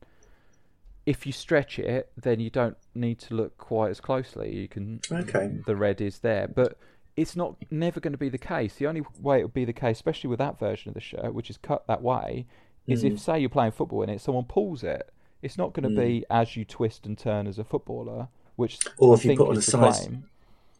[1.06, 4.54] if you stretch it, then you don't need to look quite as closely.
[4.54, 5.50] You can Okay.
[5.66, 6.76] the red is there, but
[7.16, 8.74] it's not never going to be the case.
[8.76, 11.34] The only way it would be the case, especially with that version of the shirt,
[11.34, 12.46] which is cut that way,
[12.86, 13.12] is Mm.
[13.14, 15.10] if say you're playing football in it, someone pulls it.
[15.42, 16.04] It's not going to Mm.
[16.06, 19.48] be as you twist and turn as a footballer, which Or I if you put
[19.50, 20.24] on a size- claim.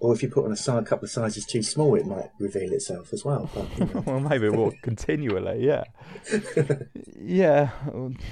[0.01, 2.31] Or if you put on a size, a couple of sizes too small, it might
[2.41, 3.49] reveal itself as well.
[3.55, 4.01] But, you know.
[4.07, 5.65] well, maybe it will continually.
[5.65, 5.85] Yeah,
[7.21, 7.71] yeah.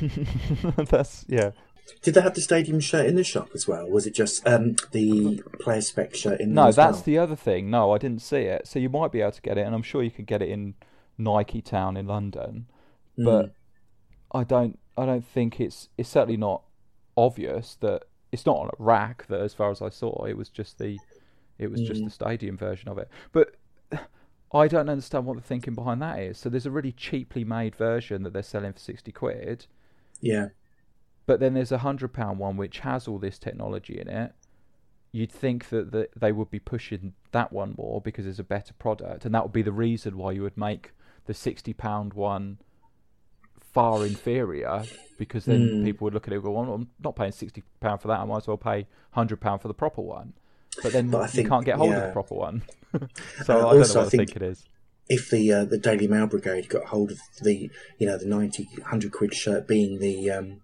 [0.89, 1.51] That's yeah.
[2.03, 3.89] Did they have the stadium shirt in the shop as well?
[3.89, 7.03] Was it just um, the player spec shirt in No, that's well?
[7.05, 7.71] the other thing.
[7.71, 8.67] No, I didn't see it.
[8.67, 10.49] So you might be able to get it, and I'm sure you could get it
[10.49, 10.75] in
[11.19, 12.67] Nike Town in London.
[13.17, 13.25] Hmm.
[13.25, 13.55] But
[14.33, 14.79] I don't.
[14.97, 15.89] I don't think it's.
[15.99, 16.63] It's certainly not
[17.17, 19.27] obvious that it's not on a rack.
[19.29, 20.99] That, as far as I saw, it was just the.
[21.59, 21.87] It was Hmm.
[21.87, 23.09] just the stadium version of it.
[23.33, 23.57] But
[24.53, 26.39] I don't understand what the thinking behind that is.
[26.39, 29.67] So there's a really cheaply made version that they're selling for sixty quid.
[30.21, 30.49] Yeah.
[31.27, 34.33] But then there's a hundred pound one which has all this technology in it.
[35.13, 38.73] You'd think that the, they would be pushing that one more because it's a better
[38.75, 40.93] product, and that would be the reason why you would make
[41.27, 42.59] the sixty pound one
[43.73, 44.85] far inferior.
[45.19, 45.85] Because then Hmm.
[45.85, 48.21] people would look at it and go, well, "I'm not paying sixty pound for that.
[48.21, 50.33] I might as well pay hundred pound for the proper one."
[50.83, 52.63] But then But you think- can't get hold of the proper one.
[52.95, 52.99] Uh,
[53.45, 54.65] so I don't know what I I think- think it is.
[55.09, 57.69] If the uh, the Daily Mail Brigade got hold of the
[57.99, 60.61] you know the 90, 100 quid shirt being the um,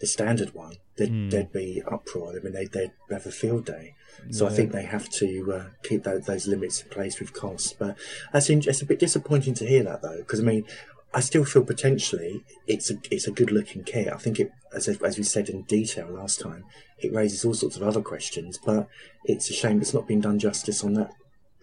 [0.00, 1.28] the standard one, there'd, Hmm.
[1.30, 2.36] there'd be uproar.
[2.36, 3.94] I mean, they'd, they'd have a field day.
[4.30, 7.72] So I think they have to uh, keep those, those limits in place with costs.
[7.74, 7.96] But
[8.32, 10.64] that's in, it's a bit disappointing to hear that though, because I mean,
[11.12, 14.08] I still feel potentially it's a it's a good looking kit.
[14.12, 16.64] I think it, as as we said in detail last time,
[16.98, 18.58] it raises all sorts of other questions.
[18.64, 18.88] But
[19.24, 21.10] it's a shame it's not been done justice on that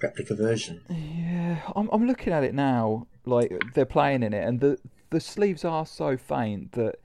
[0.01, 0.81] replica version.
[0.89, 3.07] Yeah, I'm I'm looking at it now.
[3.25, 4.77] Like they're playing in it, and the
[5.09, 6.95] the sleeves are so faint that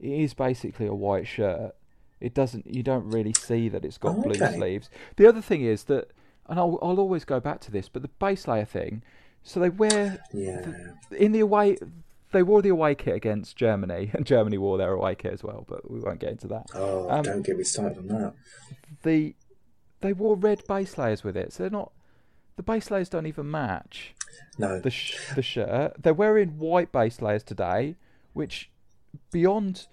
[0.00, 1.74] it is basically a white shirt.
[2.20, 2.66] It doesn't.
[2.66, 4.54] You don't really see that it's got Oh, blue okay.
[4.56, 4.88] sleeves.
[5.16, 6.10] The other thing is that,
[6.48, 9.02] and I'll I'll always go back to this, but the base layer thing.
[9.42, 10.66] So they wear Yeah.
[11.10, 11.76] in the away.
[12.32, 15.64] They wore the away kit against Germany, and Germany wore their away kit as well.
[15.68, 16.66] But we won't get into that.
[16.74, 18.34] Oh, Um, don't get me started on that.
[19.02, 19.34] The
[20.00, 21.92] they wore red base layers with it, so they're not.
[22.56, 24.14] The base layers don't even match
[24.58, 24.80] No.
[24.80, 26.02] the sh- the shirt.
[26.02, 27.96] They're wearing white base layers today,
[28.32, 28.70] which
[29.32, 29.86] beyond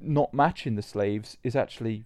[0.00, 2.04] not matching the sleeves is actually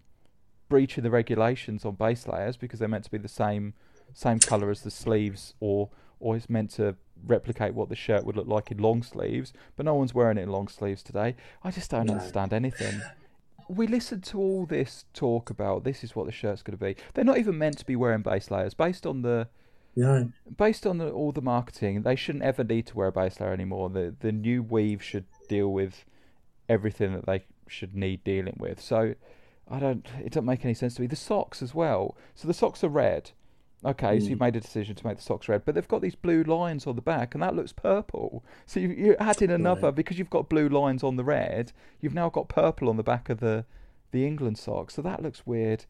[0.68, 3.74] breaching the regulations on base layers because they're meant to be the same
[4.12, 6.96] same color as the sleeves or or it's meant to
[7.26, 10.42] replicate what the shirt would look like in long sleeves, but no one's wearing it
[10.42, 11.34] in long sleeves today.
[11.64, 12.12] I just don't No.
[12.14, 13.00] understand anything.
[13.68, 16.96] We listened to all this talk about this is what the shirt's going to be.
[17.14, 19.48] They're not even meant to be wearing base layers based on the
[19.96, 20.30] No.
[20.56, 23.52] based on the, all the marketing, they shouldn't ever need to wear a base layer
[23.52, 23.88] anymore.
[23.90, 26.04] The the new weave should deal with
[26.70, 28.80] everything that they should need dealing with.
[28.80, 29.14] So
[29.68, 30.06] I don't.
[30.24, 31.08] It doesn't make any sense to me.
[31.08, 32.16] The socks as well.
[32.34, 33.32] So the socks are red.
[33.82, 34.44] Okay, so you've hmm.
[34.44, 36.96] made a decision to make the socks red, but they've got these blue lines on
[36.96, 38.44] the back, and that looks purple.
[38.66, 39.94] So you, you add in another Right.
[39.94, 41.72] because you've got blue lines on the red.
[41.98, 43.64] You've now got purple on the back of the
[44.12, 44.94] the England socks.
[44.94, 45.86] So that looks weird.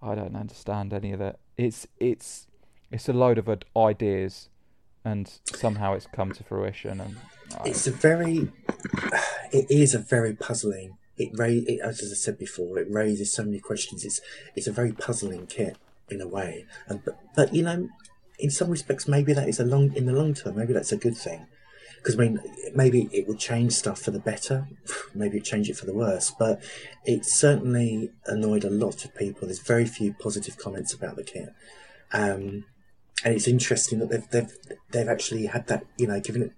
[0.00, 1.40] I don't understand any of that.
[1.56, 2.46] It's it's
[2.92, 4.48] it's a load of ideas,
[5.04, 7.00] and somehow it's come to fruition.
[7.00, 7.16] And
[7.58, 8.50] I, It's a very,
[9.52, 10.96] it is a very puzzling.
[11.16, 14.04] It, ra- it as I said before, it raises so many questions.
[14.04, 14.20] It's
[14.56, 15.76] it's a very puzzling kit
[16.10, 17.88] in a way, and but, but you know,
[18.38, 20.56] in some respects, maybe that is a long in the long term.
[20.56, 21.46] Maybe that's a good thing,
[21.98, 22.40] because I mean,
[22.74, 24.66] maybe it would change stuff for the better.
[25.14, 26.60] Maybe it change it for the worse, but
[27.04, 29.46] it certainly annoyed a lot of people.
[29.46, 31.50] There's very few positive comments about the kit.
[32.12, 32.64] Um,
[33.24, 34.52] and it's interesting that they've they've
[34.90, 36.52] they've actually had that you know given it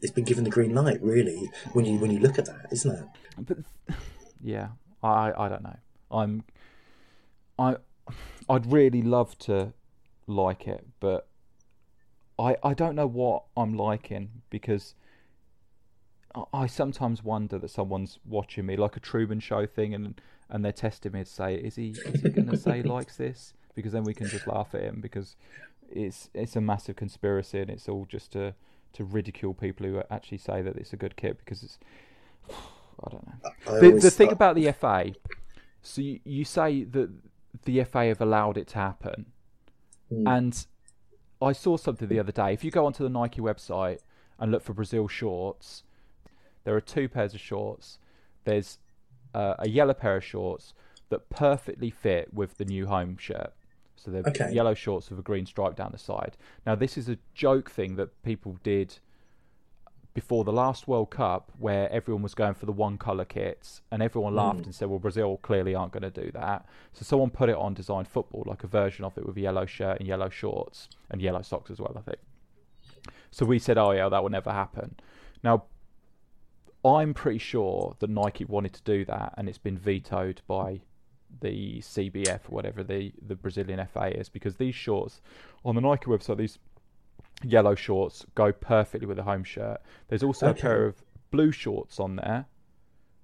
[0.00, 2.94] it's been given the green light really when you when you look at that isn't
[2.94, 3.04] it
[3.38, 3.58] but
[4.44, 4.68] yeah,
[5.02, 5.76] I I don't know.
[6.10, 6.44] I'm
[7.58, 7.76] I
[8.48, 9.72] I'd really love to
[10.26, 11.28] like it, but
[12.38, 14.94] I I don't know what I'm liking because
[16.34, 20.64] I- I sometimes wonder that someone's watching me like a Truman Show thing, and and
[20.64, 23.54] they're testing me to say, is he is he going to say he likes this?
[23.74, 25.36] Because then we can just laugh at him because
[25.94, 28.54] it's it's a massive conspiracy and it's all just to
[28.94, 31.78] to ridicule people who actually say that it's a good kit because it's
[32.50, 33.50] I don't know.
[33.66, 35.12] I The, the thing about the FA,
[35.82, 37.10] so you, you say that
[37.64, 39.26] the FA have allowed it to happen,
[40.10, 40.26] Hmm.
[40.26, 40.66] and
[41.40, 42.52] I saw something the other day.
[42.52, 44.00] If you go onto the Nike website
[44.38, 45.84] and look for Brazil shorts,
[46.64, 47.98] there are two pairs of shorts.
[48.44, 48.78] There's
[49.34, 50.74] uh, a yellow pair of shorts
[51.08, 53.52] that perfectly fit with the new home shirt.
[54.02, 54.52] So they're Okay.
[54.52, 56.36] yellow shorts with a green stripe down the side.
[56.66, 58.98] Now this is a joke thing that people did
[60.14, 64.02] before the last World Cup, where everyone was going for the one colour kits, and
[64.02, 64.38] everyone hmm.
[64.38, 67.56] laughed and said, "Well, Brazil clearly aren't going to do that." So someone put it
[67.56, 70.88] on Design Football, like a version of it with a yellow shirt and yellow shorts
[71.10, 72.18] and yellow socks as well, I think.
[73.30, 74.96] So we said, "Oh yeah, that will never happen."
[75.42, 75.64] Now,
[76.84, 80.82] I'm pretty sure that Nike wanted to do that, and it's been vetoed by
[81.40, 85.20] the CBF or whatever the the Brazilian FA is, because these shorts
[85.64, 86.58] on the Nike website, these
[87.42, 89.80] yellow shorts go perfectly with a home shirt.
[90.08, 92.46] There's also a pair of blue shorts on there,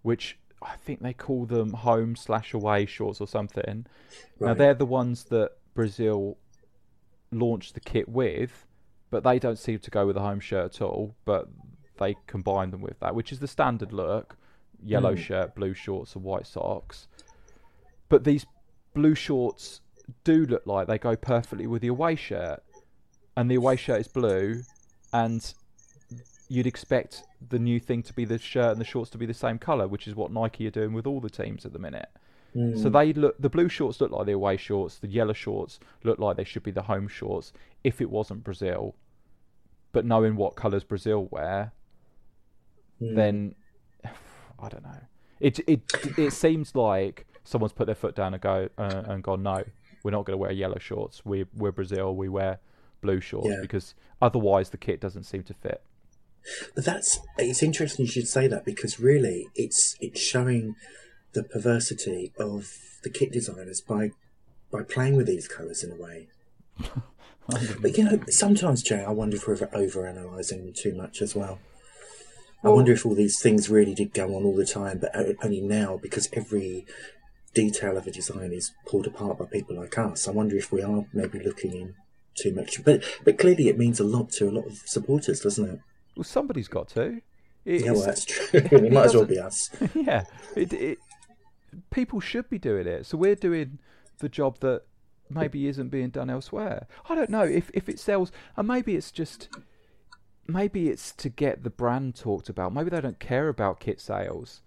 [0.02, 3.86] which I think they call them home slash away shorts or something.
[4.40, 6.38] Now they're the ones that Brazil
[7.30, 8.66] launched the kit with,
[9.10, 11.14] but they don't seem to go with a home shirt at all.
[11.24, 11.48] But
[11.98, 14.36] they combine them with that, which is the standard look:
[14.82, 15.20] yellow hmm.
[15.20, 17.06] shirt, blue shorts, and white socks.
[18.08, 18.46] But these
[18.94, 19.80] blue shorts
[20.24, 22.62] do look like they go perfectly with the away shirt,
[23.36, 24.62] and the away shirt is blue,
[25.12, 25.54] and
[26.48, 29.34] you'd expect the new thing to be the shirt and the shorts to be the
[29.34, 32.08] same color, which is what Nike are doing with all the teams at the minute.
[32.54, 32.92] So hmm.
[32.92, 36.36] they look the blue shorts look like the away shorts, the yellow shorts look like
[36.36, 37.52] they should be the home shorts
[37.84, 38.94] if it wasn't Brazil.
[39.92, 41.72] But knowing what colours Brazil wear,
[42.98, 43.14] hmm.
[43.14, 43.54] then
[44.04, 45.00] I don't know.
[45.40, 45.82] It it
[46.16, 49.64] it seems like someone's put their foot down and go uh, and gone no,
[50.02, 51.24] we're not going to wear yellow shorts.
[51.24, 52.14] We we're Brazil.
[52.14, 52.58] We wear
[53.00, 53.60] blue shorts Yeah.
[53.62, 55.80] because otherwise the kit doesn't seem to fit.
[56.74, 60.76] But that's it's interesting you should say that because really it's it's showing
[61.32, 64.12] the perversity of the kit designers by
[64.70, 66.28] by playing with these colours in a way.
[67.80, 71.58] but you know, sometimes Jay, I wonder if we're over analysing too much as well.
[72.62, 75.60] I wonder if all these things really did go on all the time, but only
[75.60, 76.86] now because every
[77.54, 80.28] detail of a design is pulled apart by people like us.
[80.28, 81.94] I wonder if we are maybe looking in
[82.34, 82.84] too much.
[82.84, 85.80] But but clearly, it means a lot to a lot of supporters, doesn't it?
[86.16, 87.20] Well, somebody's got to.
[87.64, 88.46] It- Yeah, well, that's true.
[88.52, 89.68] it might as well be us.
[89.94, 90.24] yeah,
[90.56, 90.98] it, it,
[91.90, 93.06] people should be doing it.
[93.06, 93.78] So we're doing
[94.18, 94.82] the job that
[95.30, 96.86] maybe isn't being done elsewhere.
[97.08, 99.48] I don't know if if it sells, and maybe it's just
[100.46, 102.72] maybe it's to get the brand talked about.
[102.72, 104.62] Maybe they don't care about kit sales.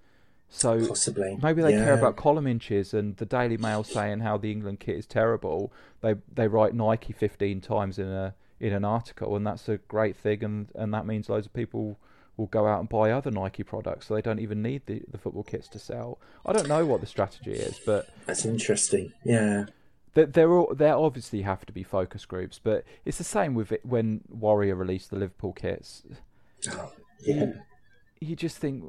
[0.54, 1.39] So Possibly.
[1.41, 4.97] maybe they care about column inches and the Daily Mail saying how the England kit
[4.97, 5.72] is terrible.
[6.02, 10.16] They they write Nike fifteen times in a in an article, and that's a great
[10.18, 11.97] thing, and and that means loads of people
[12.36, 15.18] will go out and buy other Nike products, so they don't even need the, the
[15.18, 16.20] football kits to sell.
[16.45, 19.14] I don't know what the strategy is, but That's interesting.
[19.24, 19.66] Yeah.
[20.16, 23.72] there there, are, there obviously have to be focus groups, but it's the same with
[23.72, 26.04] it when Warrior released the Liverpool kits.
[26.72, 26.91] Oh,
[27.22, 27.54] yeah.
[28.20, 28.84] You just think,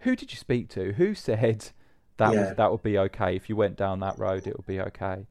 [0.00, 0.92] who did you speak to?
[0.92, 1.70] Who said
[2.16, 2.48] that Yeah.
[2.48, 4.46] was, that would be okay if you went down that road?
[4.46, 5.26] It would be okay.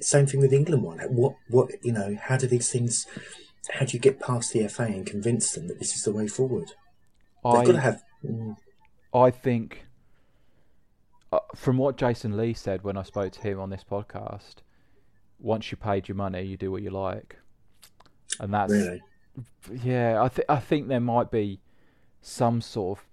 [0.00, 0.98] Same thing with England one.
[1.10, 2.16] What what you know?
[2.20, 3.06] How do these things?
[3.72, 6.26] How do you get past the FA and convince them that this is the way
[6.26, 6.68] forward?
[7.44, 8.02] They've I got to have.
[8.24, 8.56] mm,
[9.12, 9.84] I think,
[11.32, 14.56] uh, from what Jason Lee said when I spoke to him on this podcast,
[15.38, 17.36] once you paid your money, you do what you like,
[18.38, 19.02] and that's Really.
[19.82, 20.22] yeah.
[20.22, 21.60] I think I think there might be
[22.22, 23.04] some sort of.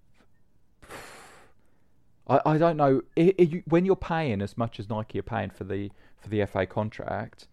[2.30, 5.24] I, I don't know I, I, you, when you're paying as much as Nike are
[5.24, 5.91] paying for the
[6.22, 7.48] for the FA contract.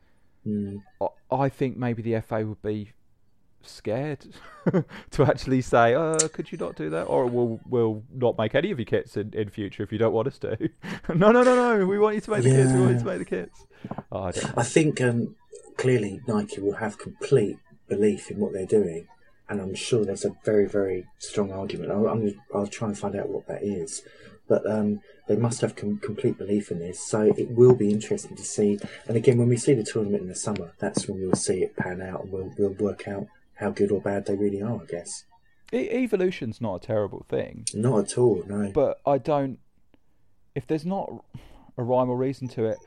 [0.46, 0.82] Mm.
[1.01, 2.92] I, I think maybe the FA would be
[3.62, 4.26] scared
[5.12, 8.70] to actually say, "Uh, could you not do that?" Or we'll we'll not make any
[8.70, 10.56] of your kits in, in future if you don't want us to.
[11.09, 11.86] no, no, no, no.
[11.86, 12.72] We want you to make the kits.
[12.72, 13.10] We want you to Yeah.
[13.16, 13.66] make the kits.
[14.12, 14.32] Oh, I.
[14.56, 15.34] I think um,
[15.76, 19.09] clearly Nike will have complete belief in what they're doing,
[19.48, 21.90] and I'm sure there's a very, very strong argument.
[21.90, 24.02] I'll, I'm, I'll try and find out what that is,
[24.48, 27.00] but um, they must have com- complete belief in this.
[27.06, 28.78] So it will be interesting to see.
[29.06, 31.76] And again, when we see the tournament in the summer, that's when we'll see it
[31.76, 33.26] pan out, and we'll we'll work out
[33.56, 34.80] how good or bad they really are.
[34.82, 35.24] I guess
[35.72, 38.44] E- evolution's not a terrible thing, not at all.
[38.46, 39.58] No, but I don't.
[40.54, 41.24] If there's not
[41.76, 42.78] a rhyme or reason to it,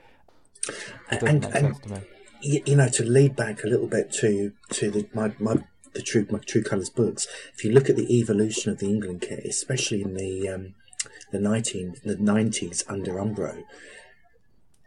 [1.11, 1.99] it doesn't and, make sense to me.
[2.41, 5.57] you, you know, to lead back a little bit to to the my, my
[5.93, 7.27] the true my True Colours books.
[7.53, 10.75] If you look at the evolution of the England kit, especially in the um,
[11.31, 13.63] the nineteen the nineties under Umbro,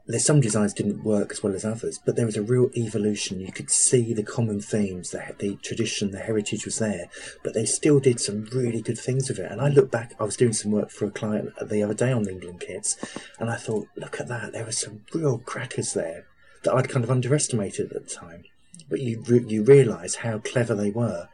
[0.06, 3.40] there's some designs didn't work as well as others, but there was a real evolution.
[3.40, 7.08] You could see the common themes, the, the tradition, the heritage was there,
[7.44, 9.52] but they still did some really good things with it.
[9.52, 12.10] And I look back, I was doing some work for a client the other day
[12.10, 12.96] on the England kits,
[13.38, 16.26] and I thought, look at that, there were some real crackers there
[16.64, 18.42] that I'd kind of underestimated at the time.
[18.88, 21.28] But you you realise how clever they were,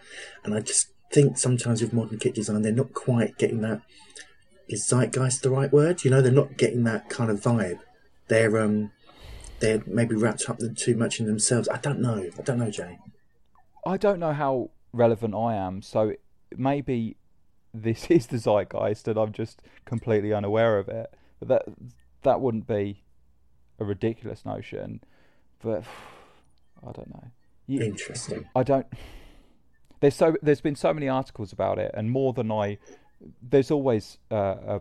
[0.45, 3.81] and I just think sometimes with modern kit design they're not quite getting that.
[4.69, 6.05] Is zeitgeist the right word?
[6.05, 7.79] You know, they're not getting that kind of vibe
[8.29, 8.91] they're um
[9.61, 11.69] they're maybe wrapped up too much in themselves.
[11.69, 12.29] I don't know.
[12.39, 12.99] I don't know, Jay.
[13.87, 16.13] I don't know how relevant I am, so
[16.57, 17.17] maybe
[17.73, 21.15] this is the zeitgeist and I'm just completely unaware of it.
[21.39, 21.63] But that
[22.23, 23.03] that wouldn't be
[23.79, 25.01] a ridiculous notion.
[25.63, 25.85] But
[26.87, 27.25] I don't know.
[27.67, 28.47] You, Interesting.
[28.55, 28.87] I don't.
[30.01, 32.77] There's so there's been so many articles about it, and more than I.
[33.43, 34.81] There's always uh, a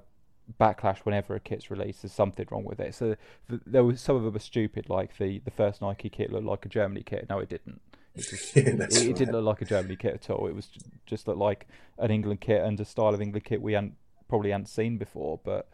[0.60, 2.02] backlash whenever a kit's released.
[2.02, 2.96] There's something wrong with it.
[2.96, 3.16] So
[3.50, 6.46] th- there was some of them were stupid, like the the first Nike kit looked
[6.46, 7.28] like a Germany kit.
[7.30, 7.82] No, it didn't.
[8.16, 8.96] It, just, it, right.
[8.96, 10.48] it, didn't look like a Germany kit at all.
[10.48, 10.70] It was
[11.06, 11.68] just looked like
[11.98, 13.96] an England kit and a style of England kit we hadn't
[14.28, 15.40] probably hadn't seen before.
[15.44, 15.68] But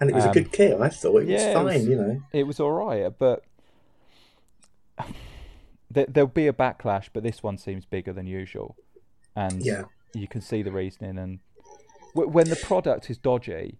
[0.00, 0.80] and it was um, a good kit.
[0.80, 1.66] I thought it yeah, was fine.
[1.66, 3.44] It was, you know, it was all right, but.
[5.90, 8.76] there, there'll be a backlash, but this one seems bigger than usual,
[9.36, 9.84] and yeah.
[10.14, 11.18] you can see the reasoning.
[11.18, 11.40] And
[12.14, 13.78] when the product is dodgy,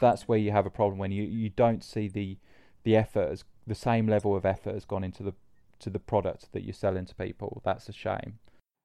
[0.00, 2.38] that's where you have a problem when you, you don't see the
[2.82, 5.34] the effort as the same level of effort has gone into the
[5.80, 7.62] to the product that you're selling to people.
[7.64, 8.38] That's a shame.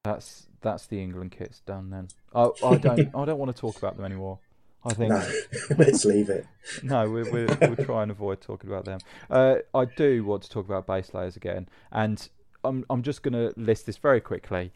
[0.03, 2.07] That's that's the England kits done then.
[2.33, 4.39] I I don't I don't want to talk about them anymore.
[4.85, 5.29] I think no,
[5.77, 6.45] let's leave it.
[6.83, 8.99] no, we're, we're we'll try and avoid talking about them.
[9.29, 12.29] Uh, I do want to talk about base layers again, and
[12.63, 14.71] I'm I'm just going to list this very quickly.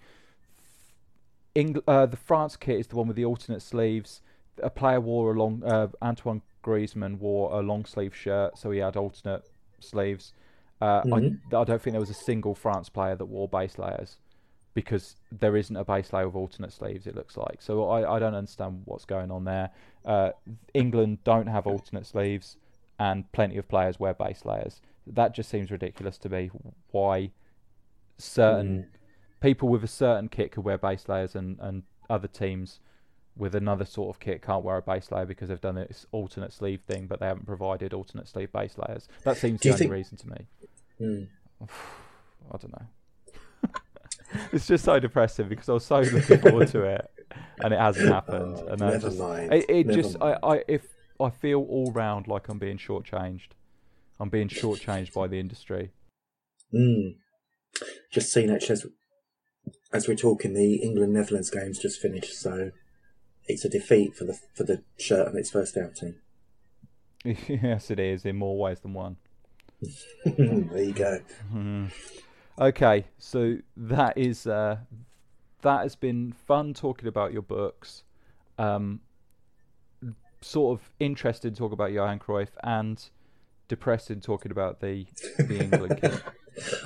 [1.56, 4.22] Uh, the France kit is the one with the alternate sleeves
[4.62, 8.80] a player wore a long uh, Antoine Griezmann wore a long sleeve shirt, so he
[8.80, 9.50] had alternate
[9.80, 10.34] sleeves.
[10.82, 11.56] Uh, mm-hmm.
[11.56, 14.18] I, I, don't think there was a single France player that wore base layers
[14.74, 17.08] because there isn't a base layer with alternate sleeves.
[17.08, 17.88] It looks like so.
[17.90, 19.70] I, I don't understand what's going on there.
[20.04, 20.32] Uh,
[20.74, 22.58] England don't have alternate sleeves,
[23.00, 24.82] and plenty of players wear base layers.
[25.08, 26.52] That just seems ridiculous to me.
[26.92, 27.32] Why
[28.18, 29.00] certain mm.
[29.44, 32.80] People with a certain kit could wear base layers and, and other teams
[33.36, 36.54] with another sort of kit can't wear a base layer because they've done this alternate
[36.54, 39.10] sleeve thing, but they haven't provided alternate sleeve base layers.
[39.24, 39.92] That seems Do the only think...
[39.92, 40.38] reason to me.
[41.02, 41.28] Mm.
[42.52, 43.72] I don't know.
[44.54, 47.12] it's just so depressing because I was so looking forward to it,
[47.60, 48.58] and it hasn't happened.
[48.60, 49.54] Oh, and never just, mind.
[49.54, 50.88] It, it just, I, I, if
[51.20, 53.50] I feel all round like I'm being shortchanged.
[54.20, 55.92] I'm being shortchanged by the industry.
[56.74, 57.16] Mm.
[58.12, 58.78] Just seen actually
[59.92, 62.72] as, we're talking, the England Netherlands game's just finished, so
[63.46, 66.16] it's a defeat for the for the shirt on its first outing.
[67.24, 69.18] yes, it is in more ways than one.
[70.26, 71.20] there you go.
[71.54, 71.88] Mm-hmm.
[72.60, 74.78] Okay, so that is uh,
[75.62, 78.04] that has been fun talking about your books.
[78.58, 79.02] Um,
[80.42, 83.04] sort of interested to talk about Johan Cruyff and
[83.68, 85.08] depressed in talking about the
[85.38, 86.22] the England kit.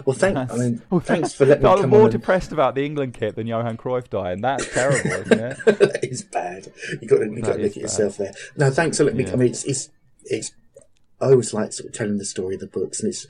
[0.06, 0.38] Well, thank.
[0.38, 3.14] I mean, well, thanks for letting me I'm come more on depressed about the England
[3.14, 4.42] kit than Johan Cruyff dying.
[4.42, 5.58] That's terrible, isn't it?
[5.66, 6.72] that is bad.
[7.02, 8.34] You got to, you got to look at yourself there.
[8.56, 9.26] No, thanks for letting yeah.
[9.28, 9.32] me.
[9.34, 9.90] I mean, it's, it's
[10.26, 10.52] it's.
[11.20, 13.26] I always like sort of telling the story of the books, and it's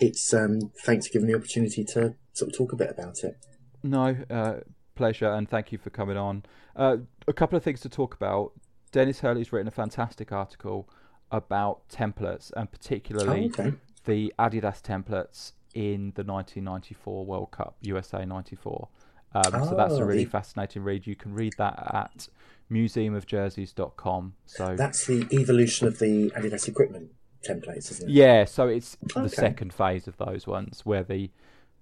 [0.00, 3.24] it's um, thanks for giving me the opportunity to sort of talk a bit about
[3.24, 3.36] it.
[3.82, 4.60] No, uh,
[4.94, 6.44] pleasure, and thank you for coming on.
[6.76, 8.52] Uh, a couple of things to talk about.
[8.92, 10.88] Denis Hurley's written a fantastic article
[11.30, 13.76] about templates, and particularly oh, okay.
[14.04, 18.88] the Adidas templates in the 1994 World Cup, USA 94.
[19.34, 20.30] Um, oh, so that's a really the...
[20.30, 21.06] fascinating read.
[21.06, 22.28] You can read that at
[22.70, 24.34] museumofjerseys.com.
[24.46, 27.10] So that's the evolution of the Adidas equipment
[27.46, 28.12] templates, isn't it?
[28.12, 29.22] Yeah, so it's okay.
[29.22, 31.30] the second phase of those ones where the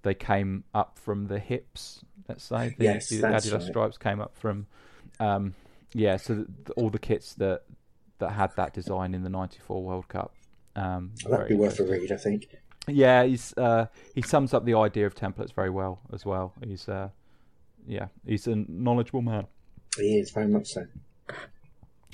[0.02, 2.02] they came up from the hips.
[2.28, 3.62] Let's say the, yes, the Adidas right.
[3.62, 4.66] stripes came up from.
[5.18, 5.54] Um,
[5.92, 7.62] yeah, so the, all the kits that
[8.18, 10.34] that had that design in the '94 World Cup.
[10.76, 12.46] Um, well, that'd be worth a read, I think.
[12.88, 16.54] Yeah, he's uh, he sums up the idea of templates very well as well.
[16.66, 17.10] He's uh,
[17.86, 19.46] yeah, he's a knowledgeable man.
[19.96, 20.86] He is very much so.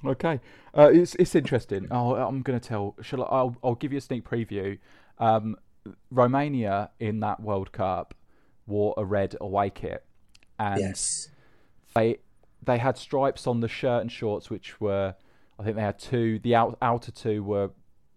[0.05, 0.40] Okay,
[0.76, 1.88] uh, it's it's interesting.
[1.90, 2.97] Oh, I'm going to tell.
[3.01, 3.26] Shall I?
[3.26, 4.78] I'll I'll give you a sneak preview.
[5.18, 5.56] Um,
[6.10, 8.14] Romania in that World Cup
[8.66, 10.05] wore a red away kit,
[10.59, 11.30] and yes.
[11.94, 12.18] they
[12.62, 15.14] they had stripes on the shirt and shorts, which were
[15.59, 16.38] I think they had two.
[16.40, 17.70] The out, outer two were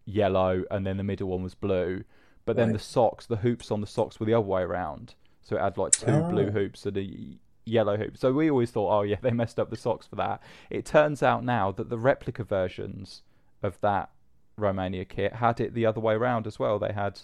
[0.05, 2.03] yellow, and then the middle one was blue.
[2.49, 2.77] But then right.
[2.79, 5.13] the socks, the hoops on the socks were the other way around.
[5.43, 6.31] So it had like two oh.
[6.31, 8.17] blue hoops and a yellow hoop.
[8.17, 10.41] So we always thought, oh yeah, they messed up the socks for that.
[10.71, 13.21] It turns out now that the replica versions
[13.61, 14.09] of that
[14.57, 16.79] Romania kit had it the other way around as well.
[16.79, 17.19] They had,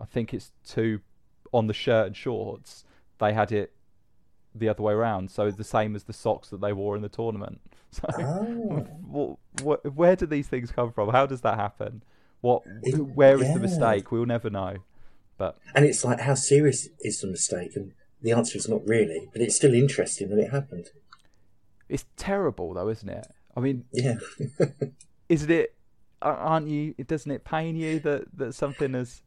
[0.00, 1.00] I think it's two
[1.52, 2.84] on the shirt and shorts.
[3.18, 3.74] They had it
[4.54, 7.10] the other way around, so the same as the socks that they wore in the
[7.10, 7.60] tournament.
[7.90, 9.38] So, Oh.
[9.60, 11.10] wh- wh- where do these things come from?
[11.10, 12.02] How does that happen?
[12.46, 12.62] What?
[12.82, 13.54] It- where is yeah.
[13.54, 14.10] the mistake?
[14.12, 14.78] We'll never know.
[15.38, 17.76] But And it's like, how serious is the mistake?
[17.76, 17.92] And
[18.22, 20.86] the answer is not really, but it's still interesting that it happened.
[21.88, 23.26] it's terrible, though, isn't it?
[23.56, 24.16] I mean, Yeah.
[25.28, 25.74] isn't it?
[26.22, 26.94] Aren't you?
[26.94, 29.22] Doesn't it pain you that that something as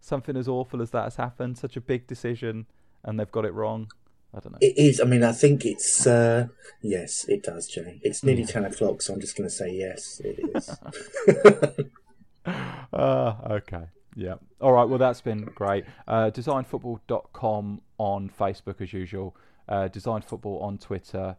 [0.00, 1.56] something as awful as that has happened?
[1.56, 2.66] Such a big decision,
[3.04, 3.90] and they've got it wrong.
[4.34, 4.58] I don't know.
[4.60, 5.00] It is.
[5.00, 6.04] I mean, I think it's.
[6.06, 6.48] Uh,
[6.80, 8.00] yes, it does, Jay.
[8.02, 11.86] It's nearly 10 o'clock, so I'm just going to say yes, it is.
[12.46, 13.84] Ah, okay.
[14.14, 14.34] Yeah.
[14.60, 14.84] All right.
[14.84, 15.84] Well, that's been great.
[16.06, 19.34] Uh, designfootball.com on Facebook as usual.
[19.68, 21.36] Uh, Design Football on Twitter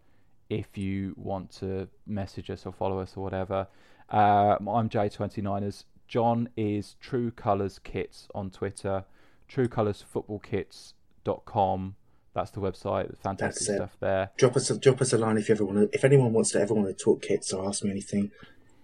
[0.49, 3.67] if you want to message us or follow us or whatever.
[4.09, 5.83] Uh, I'm J29ers.
[6.07, 9.05] John is True Colours Kits on Twitter.
[9.49, 11.95] TrueColoursFootballKits.com.
[12.33, 13.15] That's the website.
[13.19, 14.31] Fantastic That's stuff there.
[14.37, 15.95] drop us a, drop us a line if you ever want to.
[15.95, 18.31] If anyone wants to ever want to talk kits or ask me anything,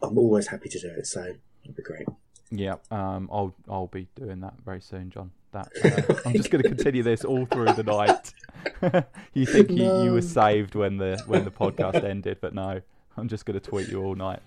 [0.04, 1.08] I'm always happy to do it.
[1.08, 1.34] So
[1.76, 2.08] be great.
[2.52, 5.32] Yeah, um, I'll I'll be doing that very soon, John.
[5.52, 8.34] That uh, I'm just going to continue this all through the night.
[9.34, 12.82] you think you, you were saved when the when the podcast ended, but no,
[13.18, 14.42] I'm just going to tweet you all night.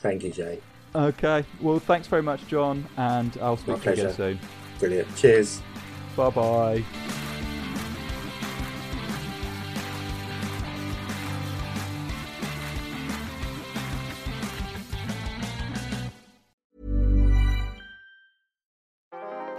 [0.00, 0.60] Thank you, Jay.
[0.94, 4.40] Okay, well, thanks very much, John, and I'll speak My to you again soon.
[4.78, 5.16] Brilliant.
[5.16, 5.62] Cheers.
[6.16, 7.21] Bye bye.